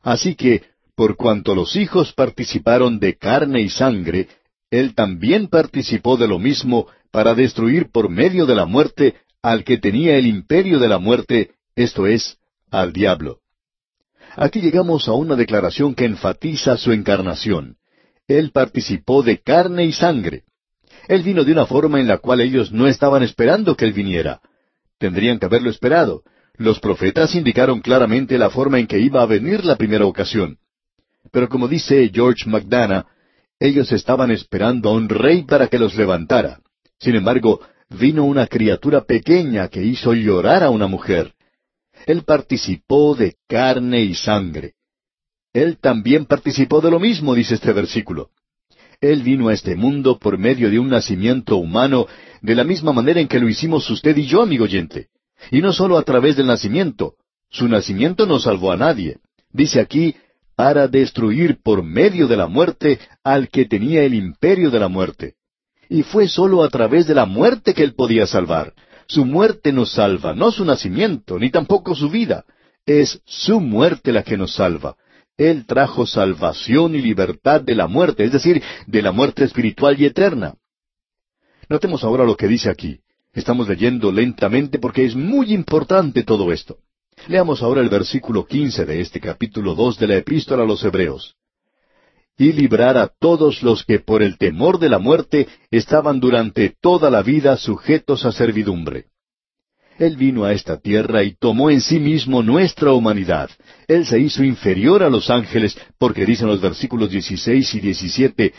[0.01, 0.63] Así que,
[0.95, 4.29] por cuanto los hijos participaron de carne y sangre,
[4.71, 9.77] él también participó de lo mismo para destruir por medio de la muerte al que
[9.77, 12.39] tenía el imperio de la muerte, esto es,
[12.71, 13.41] al diablo.
[14.35, 17.75] Aquí llegamos a una declaración que enfatiza su encarnación.
[18.27, 20.45] Él participó de carne y sangre.
[21.07, 24.41] Él vino de una forma en la cual ellos no estaban esperando que Él viniera.
[24.97, 26.23] Tendrían que haberlo esperado.
[26.55, 30.57] Los profetas indicaron claramente la forma en que iba a venir la primera ocasión.
[31.31, 33.05] Pero como dice George McDonough,
[33.59, 36.59] ellos estaban esperando a un rey para que los levantara.
[36.99, 41.33] Sin embargo, vino una criatura pequeña que hizo llorar a una mujer.
[42.05, 44.73] Él participó de carne y sangre.
[45.53, 48.29] Él también participó de lo mismo, dice este versículo.
[49.01, 52.05] Él vino a este mundo por medio de un nacimiento humano
[52.41, 55.07] de la misma manera en que lo hicimos usted y yo, amigo oyente.
[55.49, 57.15] Y no solo a través del nacimiento.
[57.49, 59.17] Su nacimiento no salvó a nadie.
[59.51, 60.15] Dice aquí,
[60.55, 65.33] para destruir por medio de la muerte al que tenía el imperio de la muerte.
[65.89, 68.73] Y fue solo a través de la muerte que él podía salvar.
[69.07, 72.45] Su muerte nos salva, no su nacimiento, ni tampoco su vida.
[72.85, 74.95] Es su muerte la que nos salva.
[75.37, 80.05] Él trajo salvación y libertad de la muerte, es decir, de la muerte espiritual y
[80.05, 80.55] eterna.
[81.69, 82.99] Notemos ahora lo que dice aquí.
[83.33, 86.77] Estamos leyendo lentamente porque es muy importante todo esto.
[87.27, 91.35] Leamos ahora el versículo quince de este capítulo dos de la Epístola a los Hebreos.
[92.37, 97.09] Y librar a todos los que por el temor de la muerte estaban durante toda
[97.09, 99.05] la vida sujetos a servidumbre.
[99.99, 103.51] Él vino a esta tierra y tomó en sí mismo nuestra humanidad.
[103.91, 108.53] Él se hizo inferior a los ángeles, porque dicen los versículos 16 y 17,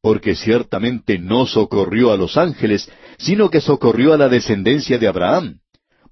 [0.00, 5.58] porque ciertamente no socorrió a los ángeles, sino que socorrió a la descendencia de Abraham,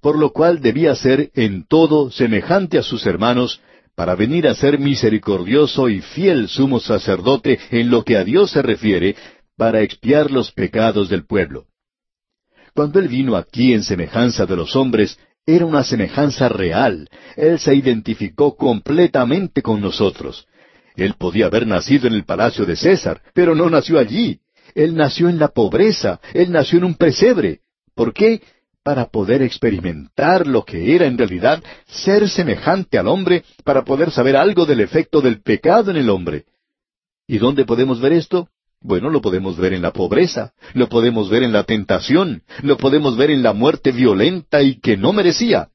[0.01, 3.59] por lo cual debía ser en todo semejante a sus hermanos,
[3.95, 8.61] para venir a ser misericordioso y fiel sumo sacerdote en lo que a Dios se
[8.61, 9.15] refiere,
[9.57, 11.65] para expiar los pecados del pueblo.
[12.75, 15.17] Cuando Él vino aquí en semejanza de los hombres,
[15.55, 17.09] era una semejanza real.
[17.35, 20.47] Él se identificó completamente con nosotros.
[20.95, 24.39] Él podía haber nacido en el palacio de César, pero no nació allí.
[24.75, 27.61] Él nació en la pobreza, él nació en un pesebre.
[27.95, 28.41] ¿Por qué?
[28.83, 34.35] Para poder experimentar lo que era en realidad ser semejante al hombre, para poder saber
[34.35, 36.45] algo del efecto del pecado en el hombre.
[37.27, 38.49] ¿Y dónde podemos ver esto?
[38.81, 43.17] Bueno, lo podemos ver en la pobreza, lo podemos ver en la tentación, lo podemos
[43.17, 45.69] ver en la muerte violenta y que no merecía.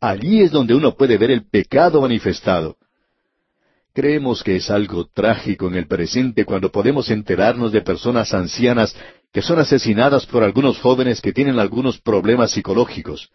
[0.00, 2.76] Allí es donde uno puede ver el pecado manifestado.
[3.92, 8.94] Creemos que es algo trágico en el presente cuando podemos enterarnos de personas ancianas
[9.32, 13.30] que son asesinadas por algunos jóvenes que tienen algunos problemas psicológicos.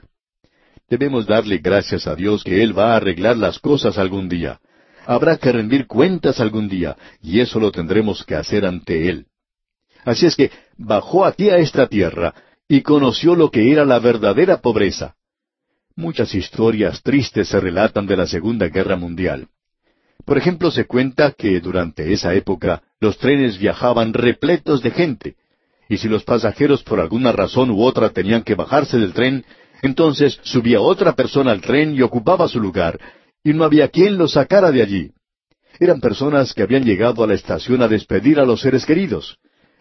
[0.90, 4.60] Debemos darle gracias a Dios que Él va a arreglar las cosas algún día.
[5.06, 9.26] Habrá que rendir cuentas algún día, y eso lo tendremos que hacer ante Él.
[10.06, 12.34] Así es que bajó aquí a esta tierra
[12.68, 15.16] y conoció lo que era la verdadera pobreza.
[15.96, 19.48] Muchas historias tristes se relatan de la Segunda Guerra Mundial.
[20.26, 25.36] Por ejemplo, se cuenta que durante esa época los trenes viajaban repletos de gente,
[25.90, 29.44] y si los pasajeros por alguna razón u otra tenían que bajarse del tren,
[29.82, 33.00] entonces subía otra persona al tren y ocupaba su lugar,
[33.44, 35.12] y no había quien los sacara de allí.
[35.80, 39.38] Eran personas que habían llegado a la estación a despedir a los seres queridos.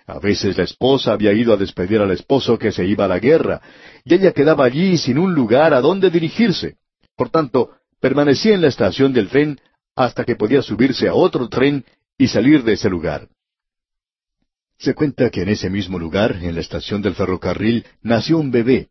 [0.07, 3.19] A veces la esposa había ido a despedir al esposo que se iba a la
[3.19, 3.61] guerra,
[4.05, 6.77] y ella quedaba allí sin un lugar a dónde dirigirse.
[7.17, 7.71] Por tanto,
[8.01, 9.61] permanecía en la estación del tren
[9.95, 11.85] hasta que podía subirse a otro tren
[12.17, 13.29] y salir de ese lugar.
[14.79, 18.89] Se cuenta que en ese mismo lugar, en la estación del ferrocarril, nació un bebé.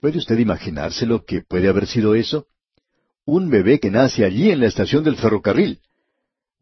[0.00, 2.46] ¿Puede usted imaginarse lo que puede haber sido eso?
[3.24, 5.78] Un bebé que nace allí en la estación del ferrocarril.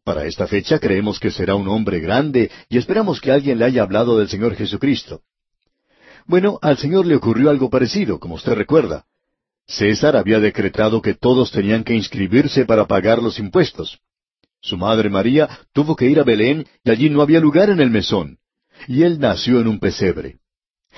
[0.03, 3.81] Para esta fecha creemos que será un hombre grande y esperamos que alguien le haya
[3.81, 5.21] hablado del Señor Jesucristo.
[6.25, 9.05] Bueno, al Señor le ocurrió algo parecido, como usted recuerda.
[9.67, 13.99] César había decretado que todos tenían que inscribirse para pagar los impuestos.
[14.59, 17.89] Su madre María tuvo que ir a Belén y allí no había lugar en el
[17.89, 18.37] mesón.
[18.87, 20.40] Y él nació en un pesebre.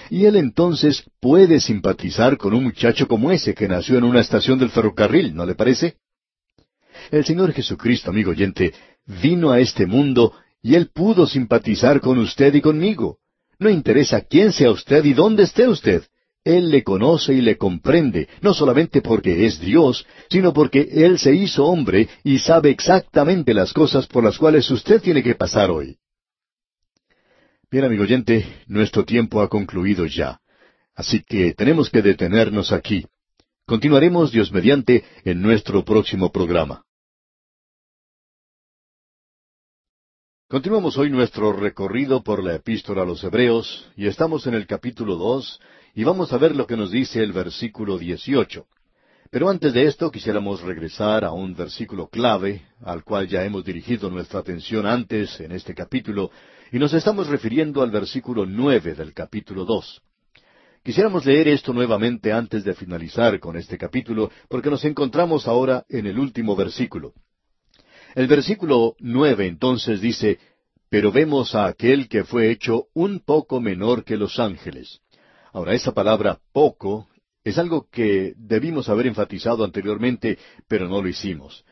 [0.09, 4.59] Y él entonces puede simpatizar con un muchacho como ese que nació en una estación
[4.59, 5.95] del ferrocarril, ¿no le parece?
[7.11, 8.73] El Señor Jesucristo, amigo oyente,
[9.05, 13.17] vino a este mundo y él pudo simpatizar con usted y conmigo.
[13.59, 16.03] No interesa quién sea usted y dónde esté usted.
[16.43, 21.33] Él le conoce y le comprende, no solamente porque es Dios, sino porque Él se
[21.33, 25.97] hizo hombre y sabe exactamente las cosas por las cuales usted tiene que pasar hoy.
[27.73, 30.39] Bien, amigo oyente, nuestro tiempo ha concluido ya.
[30.93, 33.07] Así que tenemos que detenernos aquí.
[33.65, 36.83] Continuaremos, Dios mediante, en nuestro próximo programa.
[40.47, 45.15] Continuamos hoy nuestro recorrido por la epístola a los Hebreos y estamos en el capítulo
[45.15, 45.59] dos
[45.95, 48.67] y vamos a ver lo que nos dice el versículo dieciocho.
[49.31, 54.11] Pero antes de esto quisiéramos regresar a un versículo clave al cual ya hemos dirigido
[54.11, 56.29] nuestra atención antes en este capítulo
[56.73, 60.01] y nos estamos refiriendo al versículo nueve del capítulo dos.
[60.81, 66.07] Quisiéramos leer esto nuevamente antes de finalizar con este capítulo porque nos encontramos ahora en
[66.07, 67.13] el último versículo.
[68.15, 70.39] El versículo nueve entonces dice,
[70.89, 74.99] Pero vemos a aquel que fue hecho un poco menor que los ángeles.
[75.51, 77.07] Ahora, esa palabra poco
[77.43, 81.65] es algo que debimos haber enfatizado anteriormente, pero no lo hicimos.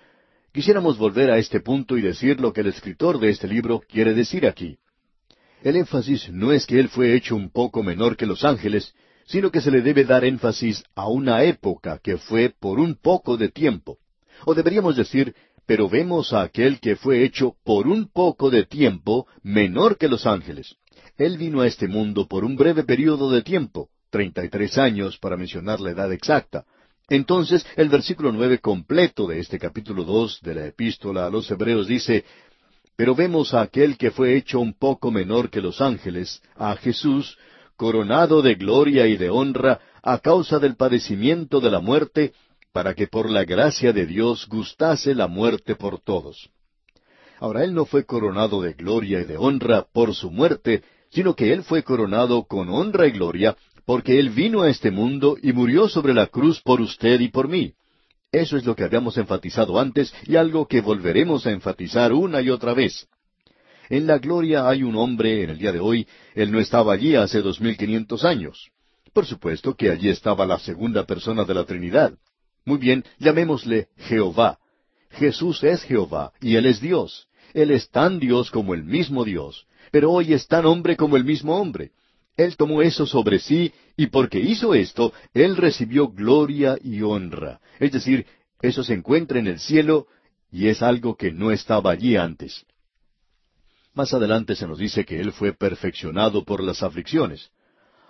[0.54, 4.14] Quisiéramos volver a este punto y decir lo que el escritor de este libro quiere
[4.14, 4.78] decir aquí.
[5.62, 8.94] El énfasis no es que él fue hecho un poco menor que los ángeles,
[9.26, 13.38] sino que se le debe dar énfasis a una época que fue por un poco
[13.38, 13.98] de tiempo.
[14.46, 19.26] O deberíamos decir pero vemos a aquel que fue hecho por un poco de tiempo
[19.42, 20.76] menor que los ángeles.
[21.18, 25.18] Él vino a este mundo por un breve periodo de tiempo, treinta y tres años
[25.18, 26.66] para mencionar la edad exacta.
[27.08, 31.88] Entonces, el versículo nueve completo de este capítulo dos de la epístola a los Hebreos
[31.88, 32.26] dice
[33.02, 37.36] Pero vemos a aquel que fue hecho un poco menor que los ángeles, a Jesús,
[37.76, 42.34] coronado de gloria y de honra a causa del padecimiento de la muerte,
[42.72, 46.52] para que por la gracia de Dios gustase la muerte por todos.
[47.40, 51.54] Ahora Él no fue coronado de gloria y de honra por su muerte, sino que
[51.54, 55.90] Él fue coronado con honra y gloria, porque Él vino a este mundo y murió
[55.90, 57.74] sobre la cruz por usted y por mí.
[58.32, 62.50] Eso es lo que habíamos enfatizado antes y algo que volveremos a enfatizar una y
[62.50, 63.08] otra vez.
[63.90, 67.16] En la gloria hay un hombre en el día de hoy, él no estaba allí
[67.16, 68.72] hace dos mil quinientos años.
[69.12, 72.14] Por supuesto que allí estaba la segunda persona de la Trinidad.
[72.64, 74.60] Muy bien, llamémosle Jehová.
[75.10, 77.28] Jesús es Jehová y Él es Dios.
[77.54, 81.26] Él es tan Dios como el mismo Dios, pero hoy es tan hombre como el
[81.26, 81.92] mismo hombre.
[82.38, 87.60] Él tomó eso sobre sí y porque hizo esto, Él recibió gloria y honra.
[87.80, 88.26] Es decir,
[88.62, 90.08] eso se encuentra en el cielo
[90.52, 92.66] y es algo que no estaba allí antes.
[93.94, 97.52] Más adelante se nos dice que Él fue perfeccionado por las aflicciones.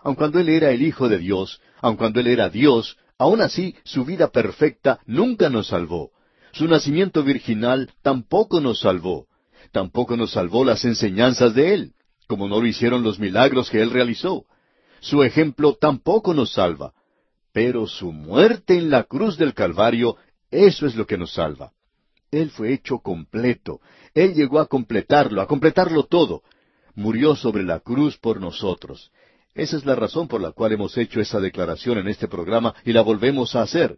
[0.03, 3.75] Aun cuando Él era el Hijo de Dios, aun cuando Él era Dios, aun así
[3.83, 6.11] su vida perfecta nunca nos salvó.
[6.53, 9.27] Su nacimiento virginal tampoco nos salvó.
[9.71, 11.93] Tampoco nos salvó las enseñanzas de Él,
[12.31, 14.45] como no lo hicieron los milagros que Él realizó.
[15.01, 16.93] Su ejemplo tampoco nos salva.
[17.51, 20.15] Pero su muerte en la cruz del Calvario,
[20.49, 21.73] eso es lo que nos salva.
[22.31, 23.81] Él fue hecho completo.
[24.13, 26.41] Él llegó a completarlo, a completarlo todo.
[26.95, 29.11] Murió sobre la cruz por nosotros.
[29.53, 32.93] Esa es la razón por la cual hemos hecho esa declaración en este programa y
[32.93, 33.97] la volvemos a hacer.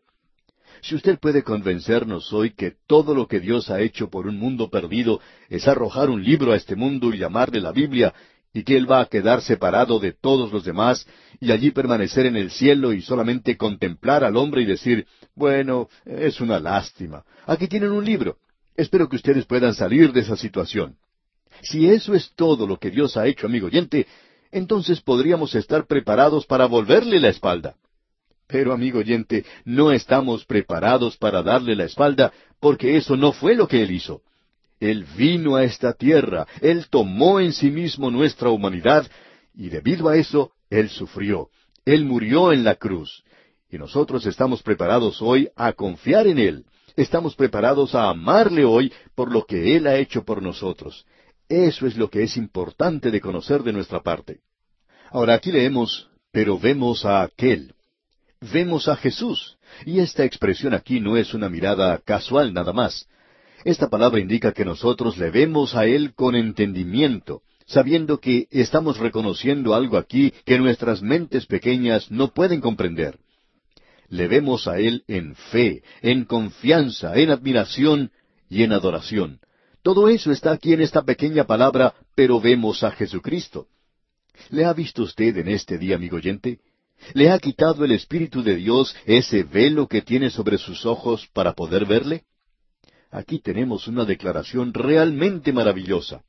[0.83, 4.69] Si usted puede convencernos hoy que todo lo que Dios ha hecho por un mundo
[4.69, 8.13] perdido es arrojar un libro a este mundo y llamarle la Biblia,
[8.53, 11.07] y que Él va a quedar separado de todos los demás
[11.39, 16.39] y allí permanecer en el cielo y solamente contemplar al hombre y decir, bueno, es
[16.41, 17.23] una lástima.
[17.45, 18.37] Aquí tienen un libro.
[18.75, 20.97] Espero que ustedes puedan salir de esa situación.
[21.61, 24.05] Si eso es todo lo que Dios ha hecho, amigo oyente,
[24.51, 27.75] entonces podríamos estar preparados para volverle la espalda.
[28.47, 33.67] Pero, amigo oyente, no estamos preparados para darle la espalda porque eso no fue lo
[33.67, 34.21] que Él hizo.
[34.79, 39.09] Él vino a esta tierra, Él tomó en sí mismo nuestra humanidad,
[39.55, 41.49] y debido a eso, Él sufrió.
[41.85, 43.23] Él murió en la cruz.
[43.69, 46.65] Y nosotros estamos preparados hoy a confiar en Él.
[46.95, 51.05] Estamos preparados a amarle hoy por lo que Él ha hecho por nosotros.
[51.49, 54.41] Eso es lo que es importante de conocer de nuestra parte.
[55.09, 57.73] Ahora aquí leemos, pero vemos a aquel.
[58.51, 59.57] Vemos a Jesús.
[59.85, 63.07] Y esta expresión aquí no es una mirada casual nada más.
[63.63, 69.73] Esta palabra indica que nosotros le vemos a Él con entendimiento, sabiendo que estamos reconociendo
[69.73, 73.17] algo aquí que nuestras mentes pequeñas no pueden comprender.
[74.09, 78.11] Le vemos a Él en fe, en confianza, en admiración
[78.49, 79.39] y en adoración.
[79.81, 83.67] Todo eso está aquí en esta pequeña palabra, pero vemos a Jesucristo.
[84.49, 86.59] ¿Le ha visto usted en este día, amigo oyente?
[87.13, 91.53] ¿Le ha quitado el Espíritu de Dios ese velo que tiene sobre sus ojos para
[91.53, 92.23] poder verle?
[93.11, 96.23] Aquí tenemos una declaración realmente maravillosa.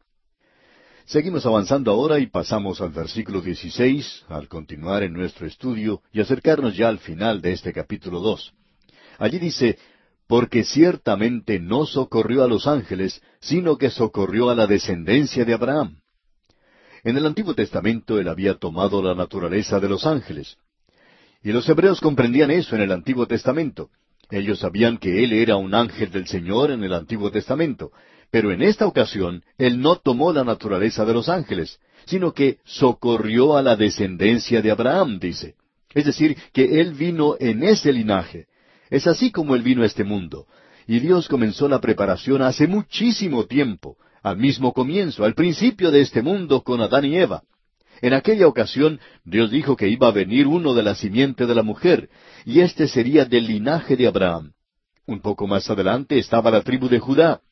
[1.06, 6.76] Seguimos avanzando ahora y pasamos al versículo 16 al continuar en nuestro estudio y acercarnos
[6.76, 8.54] ya al final de este capítulo 2.
[9.18, 9.78] Allí dice,
[10.26, 16.00] porque ciertamente no socorrió a los ángeles, sino que socorrió a la descendencia de Abraham.
[17.04, 20.56] En el Antiguo Testamento él había tomado la naturaleza de los ángeles.
[21.42, 23.90] Y los hebreos comprendían eso en el Antiguo Testamento.
[24.30, 27.92] Ellos sabían que Él era un ángel del Señor en el Antiguo Testamento,
[28.30, 33.58] pero en esta ocasión Él no tomó la naturaleza de los ángeles, sino que socorrió
[33.58, 35.56] a la descendencia de Abraham, dice.
[35.92, 38.46] Es decir, que Él vino en ese linaje.
[38.88, 40.46] Es así como Él vino a este mundo.
[40.86, 46.22] Y Dios comenzó la preparación hace muchísimo tiempo, al mismo comienzo, al principio de este
[46.22, 47.42] mundo con Adán y Eva.
[48.00, 51.62] En aquella ocasión Dios dijo que iba a venir uno de la simiente de la
[51.62, 52.08] mujer,
[52.46, 54.52] y éste sería del linaje de Abraham.
[55.06, 57.42] Un poco más adelante estaba la tribu de Judá,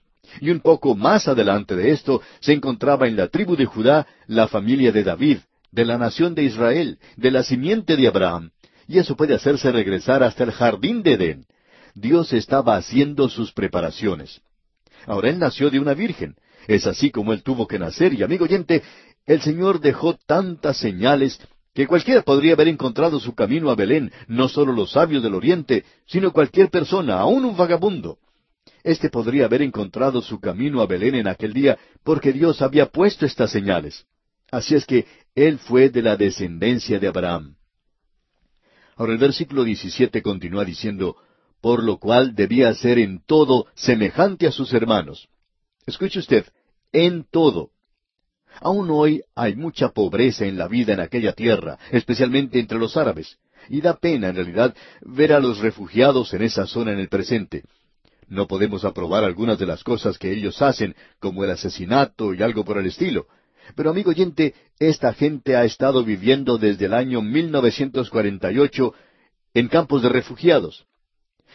[0.41, 4.49] y un poco más adelante de esto se encontraba en la tribu de Judá la
[4.49, 5.39] familia de David,
[5.71, 8.51] de la nación de Israel, de la simiente de Abraham,
[8.89, 11.47] y eso puede hacerse regresar hasta el jardín de Edén.
[11.95, 14.41] Dios estaba haciendo sus preparaciones.
[15.07, 16.37] Ahora él nació de una virgen.
[16.67, 18.83] Es así como él tuvo que nacer, y amigo oyente,
[19.27, 21.41] el Señor dejó tantas señales
[21.75, 25.85] que cualquiera podría haber encontrado su camino a Belén, no solo los sabios del Oriente,
[26.07, 28.19] sino cualquier persona, aun un vagabundo.
[28.85, 33.25] Este podría haber encontrado su camino a Belén en aquel día porque Dios había puesto
[33.25, 34.05] estas señales.
[34.51, 37.57] Así es que él fue de la descendencia de Abraham.
[38.97, 41.17] Ahora el versículo 17 continúa diciendo,
[41.61, 45.29] por lo cual debía ser en todo semejante a sus hermanos.
[45.87, 46.47] Escuche usted,
[46.93, 47.71] en todo.
[48.61, 53.39] Aún hoy hay mucha pobreza en la vida en aquella tierra, especialmente entre los árabes,
[53.69, 57.65] y da pena en realidad ver a los refugiados en esa zona en el presente.
[58.29, 62.65] No podemos aprobar algunas de las cosas que ellos hacen, como el asesinato y algo
[62.65, 63.27] por el estilo.
[63.75, 68.95] Pero amigo oyente, esta gente ha estado viviendo desde el año 1948
[69.55, 70.87] en campos de refugiados.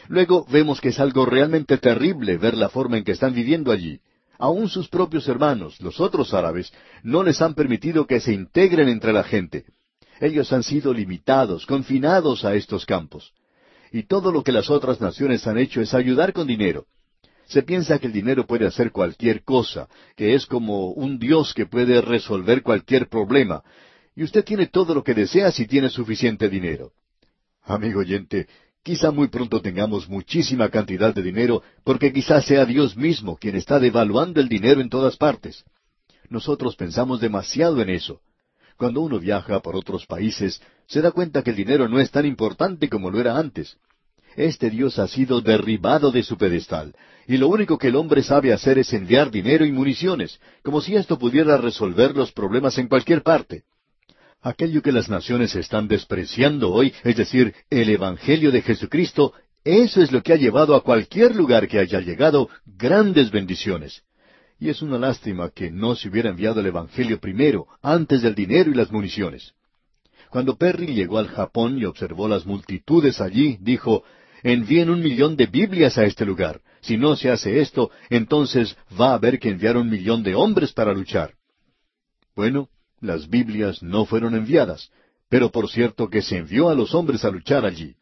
[0.07, 3.99] Luego vemos que es algo realmente terrible ver la forma en que están viviendo allí.
[4.39, 6.71] Aún sus propios hermanos, los otros árabes,
[7.03, 9.65] no les han permitido que se integren entre la gente.
[10.19, 13.33] Ellos han sido limitados, confinados a estos campos.
[13.91, 16.85] Y todo lo que las otras naciones han hecho es ayudar con dinero.
[17.47, 21.65] Se piensa que el dinero puede hacer cualquier cosa, que es como un Dios que
[21.65, 23.63] puede resolver cualquier problema.
[24.15, 26.91] y usted tiene todo lo que desea si tiene suficiente dinero.
[27.61, 28.47] Amigo oyente,
[28.87, 33.79] quizá muy pronto tengamos muchísima cantidad de dinero, porque quizá sea Dios mismo quien está
[33.79, 35.65] devaluando el dinero en todas partes.
[36.29, 38.21] Nosotros pensamos demasiado en eso.
[38.77, 42.25] Cuando uno viaja por otros países, se da cuenta que el dinero no es tan
[42.25, 43.75] importante como lo era antes.
[44.37, 46.95] Este Dios ha sido derribado de su pedestal,
[47.27, 50.95] y lo único que el hombre sabe hacer es enviar dinero y municiones, como si
[50.95, 53.63] esto pudiera resolver los problemas en cualquier parte.
[54.41, 59.33] Aquello que las naciones están despreciando hoy, es decir, el Evangelio de Jesucristo,
[59.63, 64.03] eso es lo que ha llevado a cualquier lugar que haya llegado grandes bendiciones.
[64.59, 68.71] Y es una lástima que no se hubiera enviado el Evangelio primero, antes del dinero
[68.71, 69.53] y las municiones.
[70.29, 74.03] Cuando Perry llegó al Japón y observó las multitudes allí, dijo,
[74.43, 76.61] envíen un millón de Biblias a este lugar.
[76.81, 80.73] Si no se hace esto, entonces va a haber que enviar un millón de hombres
[80.73, 81.33] para luchar.
[82.35, 82.69] Bueno,
[82.99, 84.91] las Biblias no fueron enviadas,
[85.29, 87.95] pero por cierto que se envió a los hombres a luchar allí.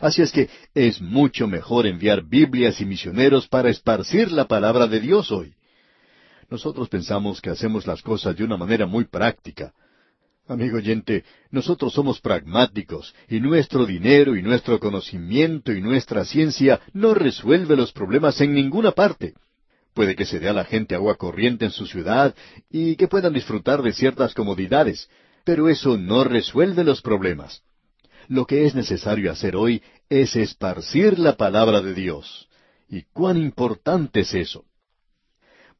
[0.00, 5.00] Así es que es mucho mejor enviar Biblias y misioneros para esparcir la palabra de
[5.00, 5.54] Dios hoy.
[6.48, 9.72] Nosotros pensamos que hacemos las cosas de una manera muy práctica,
[10.50, 17.14] Amigo oyente, nosotros somos pragmáticos y nuestro dinero y nuestro conocimiento y nuestra ciencia no
[17.14, 19.34] resuelve los problemas en ninguna parte.
[20.00, 22.34] Puede que se dé a la gente agua corriente en su ciudad
[22.70, 25.10] y que puedan disfrutar de ciertas comodidades,
[25.44, 27.60] pero eso no resuelve los problemas.
[28.26, 32.48] Lo que es necesario hacer hoy es esparcir la palabra de Dios.
[32.88, 34.64] ¿Y cuán importante es eso?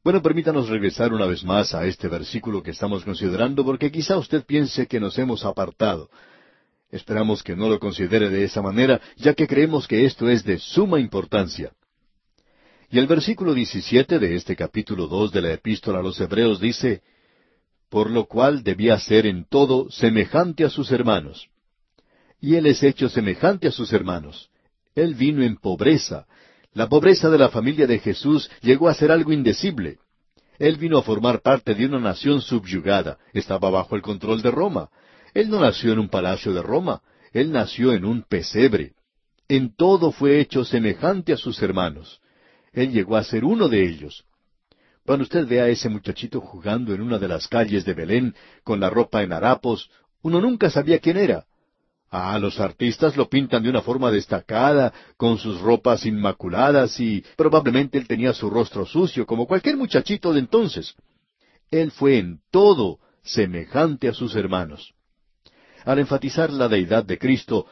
[0.03, 4.45] Bueno, permítanos regresar una vez más a este versículo que estamos considerando porque quizá usted
[4.45, 6.11] piense que nos hemos apartado.
[6.91, 10.59] Esperamos que no lo considere de esa manera, ya que creemos que esto es de
[10.59, 11.73] suma importancia.
[12.91, 17.01] Y el versículo 17 de este capítulo 2 de la epístola a los Hebreos dice,
[17.89, 21.47] Por lo cual debía ser en todo semejante a sus hermanos.
[22.41, 24.49] Y él es hecho semejante a sus hermanos.
[24.93, 26.27] Él vino en pobreza,
[26.73, 29.99] la pobreza de la familia de Jesús llegó a ser algo indecible.
[30.59, 34.89] Él vino a formar parte de una nación subyugada, estaba bajo el control de Roma.
[35.33, 38.95] Él no nació en un palacio de Roma, él nació en un pesebre.
[39.47, 42.20] En todo fue hecho semejante a sus hermanos.
[42.73, 44.25] Él llegó a ser uno de ellos.
[45.05, 48.79] Cuando usted ve a ese muchachito jugando en una de las calles de Belén con
[48.79, 49.89] la ropa en harapos,
[50.21, 51.45] uno nunca sabía quién era.
[52.09, 57.97] Ah, los artistas lo pintan de una forma destacada, con sus ropas inmaculadas y probablemente
[57.97, 60.93] él tenía su rostro sucio, como cualquier muchachito de entonces.
[61.71, 64.93] Él fue en todo semejante a sus hermanos.
[65.85, 67.65] Al enfatizar la deidad de Cristo,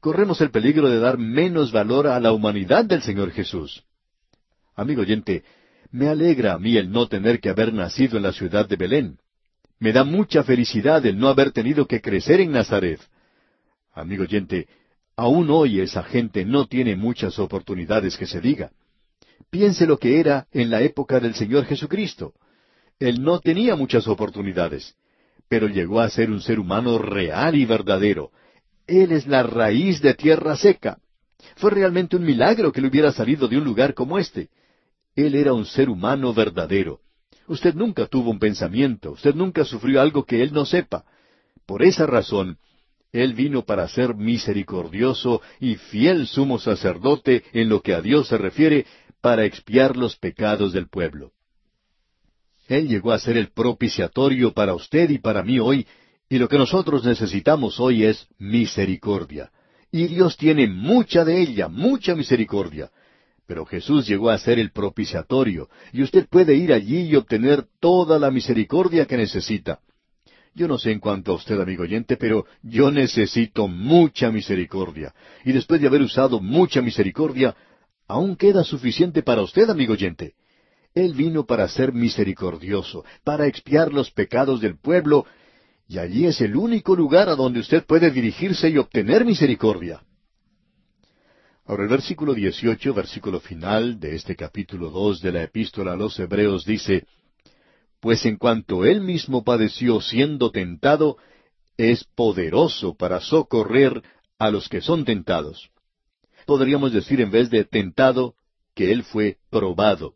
[0.00, 3.84] corremos el peligro de dar menos valor a la humanidad del Señor Jesús.
[4.74, 5.44] Amigo oyente,
[5.90, 9.18] me alegra a mí el no tener que haber nacido en la ciudad de Belén.
[9.78, 13.00] Me da mucha felicidad el no haber tenido que crecer en Nazaret.
[13.92, 14.68] Amigo oyente,
[15.16, 18.70] aún hoy esa gente no tiene muchas oportunidades que se diga.
[19.50, 22.32] Piense lo que era en la época del Señor Jesucristo.
[22.98, 24.94] Él no tenía muchas oportunidades,
[25.48, 28.30] pero llegó a ser un ser humano real y verdadero.
[28.86, 30.98] Él es la raíz de tierra seca.
[31.56, 34.48] Fue realmente un milagro que le hubiera salido de un lugar como este.
[35.14, 37.00] Él era un ser humano verdadero.
[37.46, 41.04] Usted nunca tuvo un pensamiento, usted nunca sufrió algo que él no sepa.
[41.66, 42.58] Por esa razón,
[43.12, 48.38] él vino para ser misericordioso y fiel sumo sacerdote en lo que a Dios se
[48.38, 48.86] refiere,
[49.20, 51.32] para expiar los pecados del pueblo.
[52.66, 55.86] Él llegó a ser el propiciatorio para usted y para mí hoy,
[56.28, 59.50] y lo que nosotros necesitamos hoy es misericordia.
[59.92, 62.90] Y Dios tiene mucha de ella, mucha misericordia.
[63.46, 68.18] Pero Jesús llegó a ser el propiciatorio, y usted puede ir allí y obtener toda
[68.18, 69.80] la misericordia que necesita.
[70.54, 75.14] Yo no sé en cuanto a usted, amigo oyente, pero yo necesito mucha misericordia.
[75.44, 77.56] Y después de haber usado mucha misericordia,
[78.06, 80.34] aún queda suficiente para usted, amigo oyente.
[80.94, 85.24] Él vino para ser misericordioso, para expiar los pecados del pueblo,
[85.88, 90.02] y allí es el único lugar a donde usted puede dirigirse y obtener misericordia.
[91.64, 96.18] Ahora el versículo 18, versículo final de este capítulo dos de la epístola a los
[96.18, 97.06] Hebreos dice,
[98.00, 101.18] pues en cuanto él mismo padeció siendo tentado,
[101.76, 104.02] es poderoso para socorrer
[104.40, 105.70] a los que son tentados.
[106.46, 108.34] Podríamos decir en vez de tentado,
[108.74, 110.14] que él fue probado.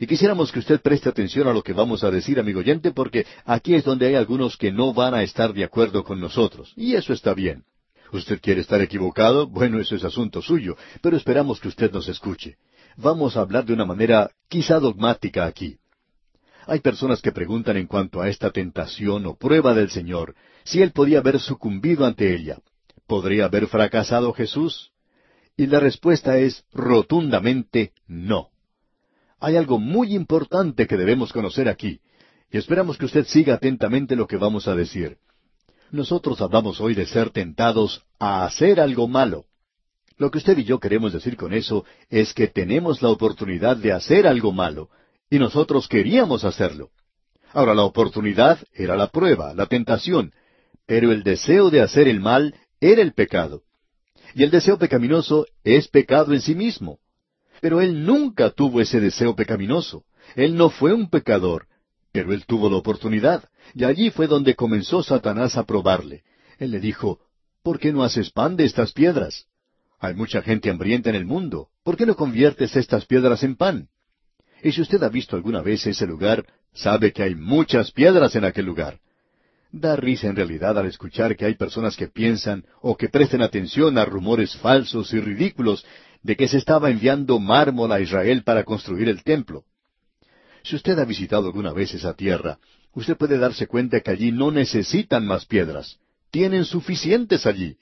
[0.00, 3.26] Y quisiéramos que usted preste atención a lo que vamos a decir, amigo oyente, porque
[3.44, 6.94] aquí es donde hay algunos que no van a estar de acuerdo con nosotros, y
[6.94, 7.64] eso está bien.
[8.12, 9.46] ¿Usted quiere estar equivocado?
[9.46, 12.56] Bueno, eso es asunto suyo, pero esperamos que usted nos escuche.
[12.96, 15.78] Vamos a hablar de una manera quizá dogmática aquí.
[16.66, 20.34] Hay personas que preguntan en cuanto a esta tentación o prueba del Señor,
[20.64, 22.58] si Él podía haber sucumbido ante ella.
[23.06, 24.90] ¿Podría haber fracasado Jesús?
[25.56, 28.50] Y la respuesta es rotundamente no.
[29.40, 32.00] Hay algo muy importante que debemos conocer aquí,
[32.50, 35.18] y esperamos que usted siga atentamente lo que vamos a decir.
[35.90, 39.46] Nosotros hablamos hoy de ser tentados a hacer algo malo.
[40.18, 43.92] Lo que usted y yo queremos decir con eso es que tenemos la oportunidad de
[43.92, 44.90] hacer algo malo,
[45.30, 46.90] y nosotros queríamos hacerlo.
[47.52, 50.32] Ahora, la oportunidad era la prueba, la tentación,
[50.86, 53.62] pero el deseo de hacer el mal era el pecado.
[54.34, 56.98] Y el deseo pecaminoso es pecado en sí mismo.
[57.60, 60.04] Pero él nunca tuvo ese deseo pecaminoso.
[60.36, 61.66] Él no fue un pecador,
[62.12, 63.48] pero él tuvo la oportunidad.
[63.74, 66.22] Y allí fue donde comenzó Satanás a probarle.
[66.58, 67.20] Él le dijo,
[67.62, 69.46] ¿por qué no haces pan de estas piedras?
[70.00, 71.68] Hay mucha gente hambrienta en el mundo.
[71.82, 73.88] ¿Por qué no conviertes estas piedras en pan?
[74.62, 78.44] Y si usted ha visto alguna vez ese lugar, sabe que hay muchas piedras en
[78.44, 79.00] aquel lugar.
[79.70, 83.98] Da risa en realidad al escuchar que hay personas que piensan o que presten atención
[83.98, 85.84] a rumores falsos y ridículos
[86.22, 89.64] de que se estaba enviando mármol a Israel para construir el templo.
[90.68, 92.58] Si usted ha visitado alguna vez esa tierra,
[92.92, 95.98] usted puede darse cuenta que allí no necesitan más piedras.
[96.30, 97.78] Tienen suficientes allí.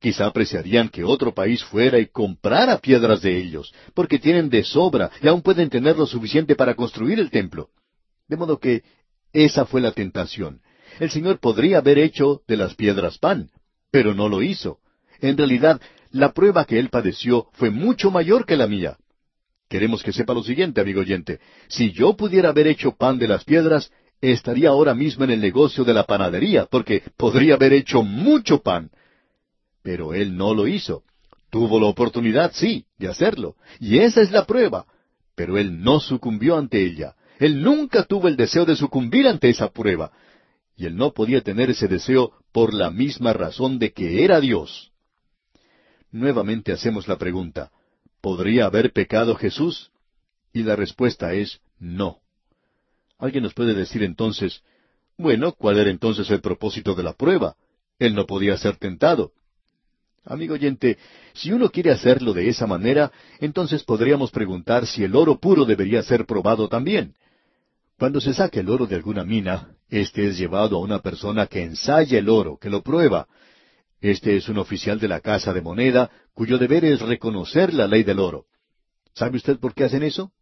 [0.00, 5.10] Quizá apreciarían que otro país fuera y comprara piedras de ellos, porque tienen de sobra
[5.20, 7.68] y aún pueden tener lo suficiente para construir el templo.
[8.28, 8.82] De modo que
[9.34, 10.62] esa fue la tentación.
[10.98, 13.50] El Señor podría haber hecho de las piedras pan,
[13.90, 14.78] pero no lo hizo.
[15.20, 18.96] En realidad, la prueba que Él padeció fue mucho mayor que la mía.
[19.68, 21.40] Queremos que sepa lo siguiente, amigo oyente.
[21.68, 23.90] Si yo pudiera haber hecho pan de las piedras,
[24.20, 28.90] estaría ahora mismo en el negocio de la panadería, porque podría haber hecho mucho pan.
[29.82, 31.02] Pero Él no lo hizo.
[31.50, 33.56] Tuvo la oportunidad, sí, de hacerlo.
[33.80, 34.86] Y esa es la prueba.
[35.34, 37.14] Pero Él no sucumbió ante ella.
[37.38, 40.12] Él nunca tuvo el deseo de sucumbir ante esa prueba
[40.76, 44.92] y él no podía tener ese deseo por la misma razón de que era Dios.
[46.12, 47.70] Nuevamente hacemos la pregunta,
[48.20, 49.90] ¿podría haber pecado Jesús?
[50.52, 52.20] Y la respuesta es no.
[53.18, 54.62] Alguien nos puede decir entonces,
[55.16, 57.56] bueno, ¿cuál era entonces el propósito de la prueba?
[57.98, 59.32] Él no podía ser tentado.
[60.24, 60.98] Amigo oyente,
[61.34, 66.02] si uno quiere hacerlo de esa manera, entonces podríamos preguntar si el oro puro debería
[66.02, 67.14] ser probado también.
[67.98, 71.62] Cuando se saca el oro de alguna mina, este es llevado a una persona que
[71.62, 73.28] ensaya el oro, que lo prueba.
[74.00, 78.02] Este es un oficial de la Casa de Moneda, cuyo deber es reconocer la ley
[78.02, 78.46] del oro.
[79.14, 80.32] ¿Sabe usted por qué hacen eso?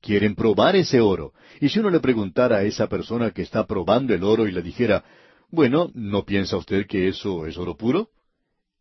[0.00, 1.32] Quieren probar ese oro.
[1.60, 4.62] Y si uno le preguntara a esa persona que está probando el oro y le
[4.62, 5.04] dijera,
[5.50, 8.10] bueno, ¿no piensa usted que eso es oro puro?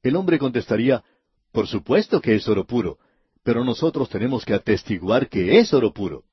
[0.03, 1.03] El hombre contestaría,
[1.51, 2.99] por supuesto que es oro puro,
[3.43, 6.25] pero nosotros tenemos que atestiguar que es oro puro.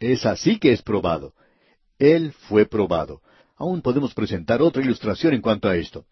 [0.00, 1.34] Es así que es probado.
[1.98, 3.20] Él fue probado.
[3.56, 6.06] Aún podemos presentar otra ilustración en cuanto a esto.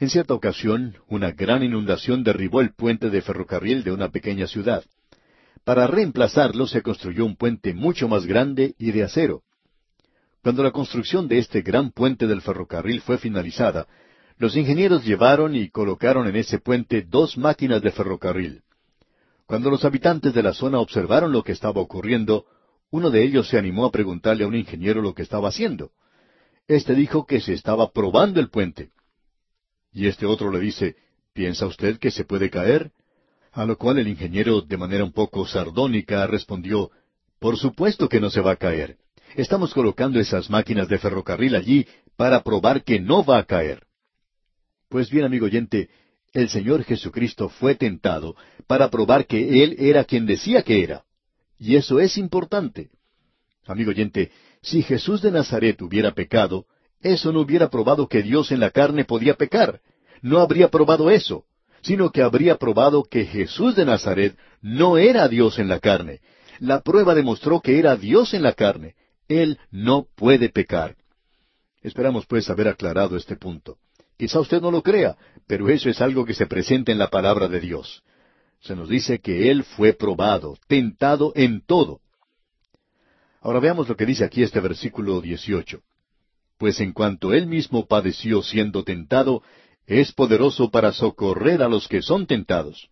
[0.00, 4.82] En cierta ocasión, una gran inundación derribó el puente de ferrocarril de una pequeña ciudad.
[5.62, 9.42] Para reemplazarlo se construyó un puente mucho más grande y de acero.
[10.42, 13.88] Cuando la construcción de este gran puente del ferrocarril fue finalizada,
[14.38, 18.62] los ingenieros llevaron y colocaron en ese puente dos máquinas de ferrocarril.
[19.44, 22.46] Cuando los habitantes de la zona observaron lo que estaba ocurriendo,
[22.90, 25.90] uno de ellos se animó a preguntarle a un ingeniero lo que estaba haciendo.
[26.68, 28.92] Este dijo que se estaba probando el puente.
[29.92, 30.96] Y este otro le dice,
[31.32, 32.92] ¿piensa usted que se puede caer?
[33.52, 36.90] A lo cual el ingeniero, de manera un poco sardónica, respondió,
[37.38, 38.96] Por supuesto que no se va a caer.
[39.36, 41.86] Estamos colocando esas máquinas de ferrocarril allí
[42.16, 43.84] para probar que no va a caer.
[44.88, 45.88] Pues bien, amigo oyente,
[46.32, 48.36] el Señor Jesucristo fue tentado
[48.66, 51.04] para probar que Él era quien decía que era.
[51.58, 52.90] Y eso es importante.
[53.66, 54.30] Amigo oyente,
[54.62, 56.66] si Jesús de Nazaret hubiera pecado,
[57.02, 59.80] eso no hubiera probado que Dios en la carne podía pecar.
[60.22, 61.44] No habría probado eso,
[61.82, 66.20] sino que habría probado que Jesús de Nazaret no era Dios en la carne.
[66.58, 68.94] La prueba demostró que era Dios en la carne.
[69.28, 70.96] Él no puede pecar.
[71.82, 73.78] Esperamos pues haber aclarado este punto.
[74.18, 77.48] Quizá usted no lo crea, pero eso es algo que se presenta en la palabra
[77.48, 78.02] de Dios
[78.60, 82.00] se nos dice que Él fue probado, tentado en todo.
[83.40, 85.80] Ahora veamos lo que dice aquí este versículo 18.
[86.60, 89.42] Pues en cuanto Él mismo padeció siendo tentado,
[89.86, 92.90] es poderoso para socorrer a los que son tentados.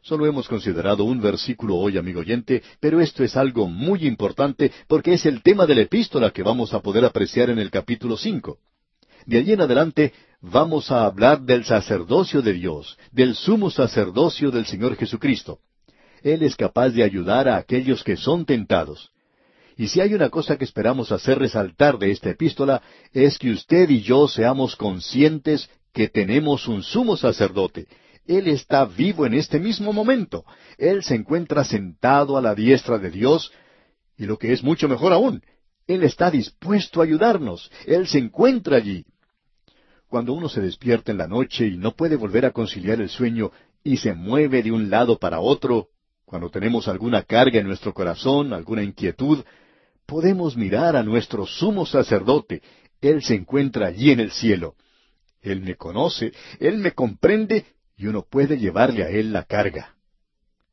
[0.00, 5.14] Solo hemos considerado un versículo hoy, amigo oyente, pero esto es algo muy importante porque
[5.14, 8.58] es el tema de la epístola que vamos a poder apreciar en el capítulo cinco.
[9.26, 14.66] De allí en adelante vamos a hablar del sacerdocio de Dios, del sumo sacerdocio del
[14.66, 15.58] Señor Jesucristo.
[16.22, 19.10] Él es capaz de ayudar a aquellos que son tentados.
[19.78, 23.88] Y si hay una cosa que esperamos hacer resaltar de esta epístola, es que usted
[23.88, 27.86] y yo seamos conscientes que tenemos un sumo sacerdote.
[28.26, 30.44] Él está vivo en este mismo momento.
[30.78, 33.52] Él se encuentra sentado a la diestra de Dios,
[34.16, 35.44] y lo que es mucho mejor aún,
[35.86, 37.70] Él está dispuesto a ayudarnos.
[37.86, 39.06] Él se encuentra allí.
[40.08, 43.52] Cuando uno se despierta en la noche y no puede volver a conciliar el sueño
[43.84, 45.86] y se mueve de un lado para otro,
[46.24, 49.44] cuando tenemos alguna carga en nuestro corazón, alguna inquietud,
[50.08, 52.62] podemos mirar a nuestro sumo sacerdote.
[53.00, 54.74] Él se encuentra allí en el cielo.
[55.42, 59.94] Él me conoce, Él me comprende y uno puede llevarle a Él la carga.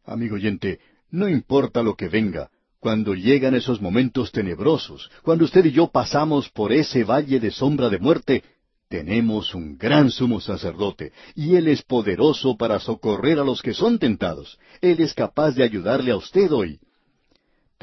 [0.05, 0.79] Amigo oyente,
[1.11, 6.49] no importa lo que venga, cuando llegan esos momentos tenebrosos, cuando usted y yo pasamos
[6.49, 8.43] por ese valle de sombra de muerte,
[8.87, 13.99] tenemos un gran sumo sacerdote, y Él es poderoso para socorrer a los que son
[13.99, 14.57] tentados.
[14.79, 16.79] Él es capaz de ayudarle a usted hoy.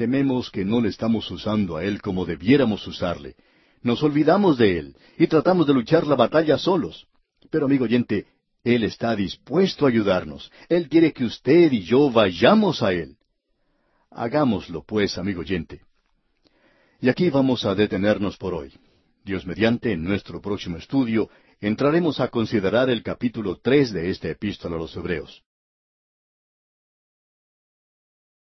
[0.03, 3.37] Tememos que no le estamos usando a Él como debiéramos usarle.
[3.81, 7.07] Nos olvidamos de Él y tratamos de luchar la batalla solos.
[7.49, 8.25] Pero amigo oyente,
[8.65, 10.51] Él está dispuesto a ayudarnos.
[10.67, 13.15] Él quiere que usted y yo vayamos a Él.
[14.11, 15.79] Hagámoslo, pues, amigo oyente.
[16.99, 18.73] Y aquí vamos a detenernos por hoy.
[19.23, 21.29] Dios mediante, en nuestro próximo estudio,
[21.61, 25.43] entraremos a considerar el capítulo tres de esta epístola a los Hebreos.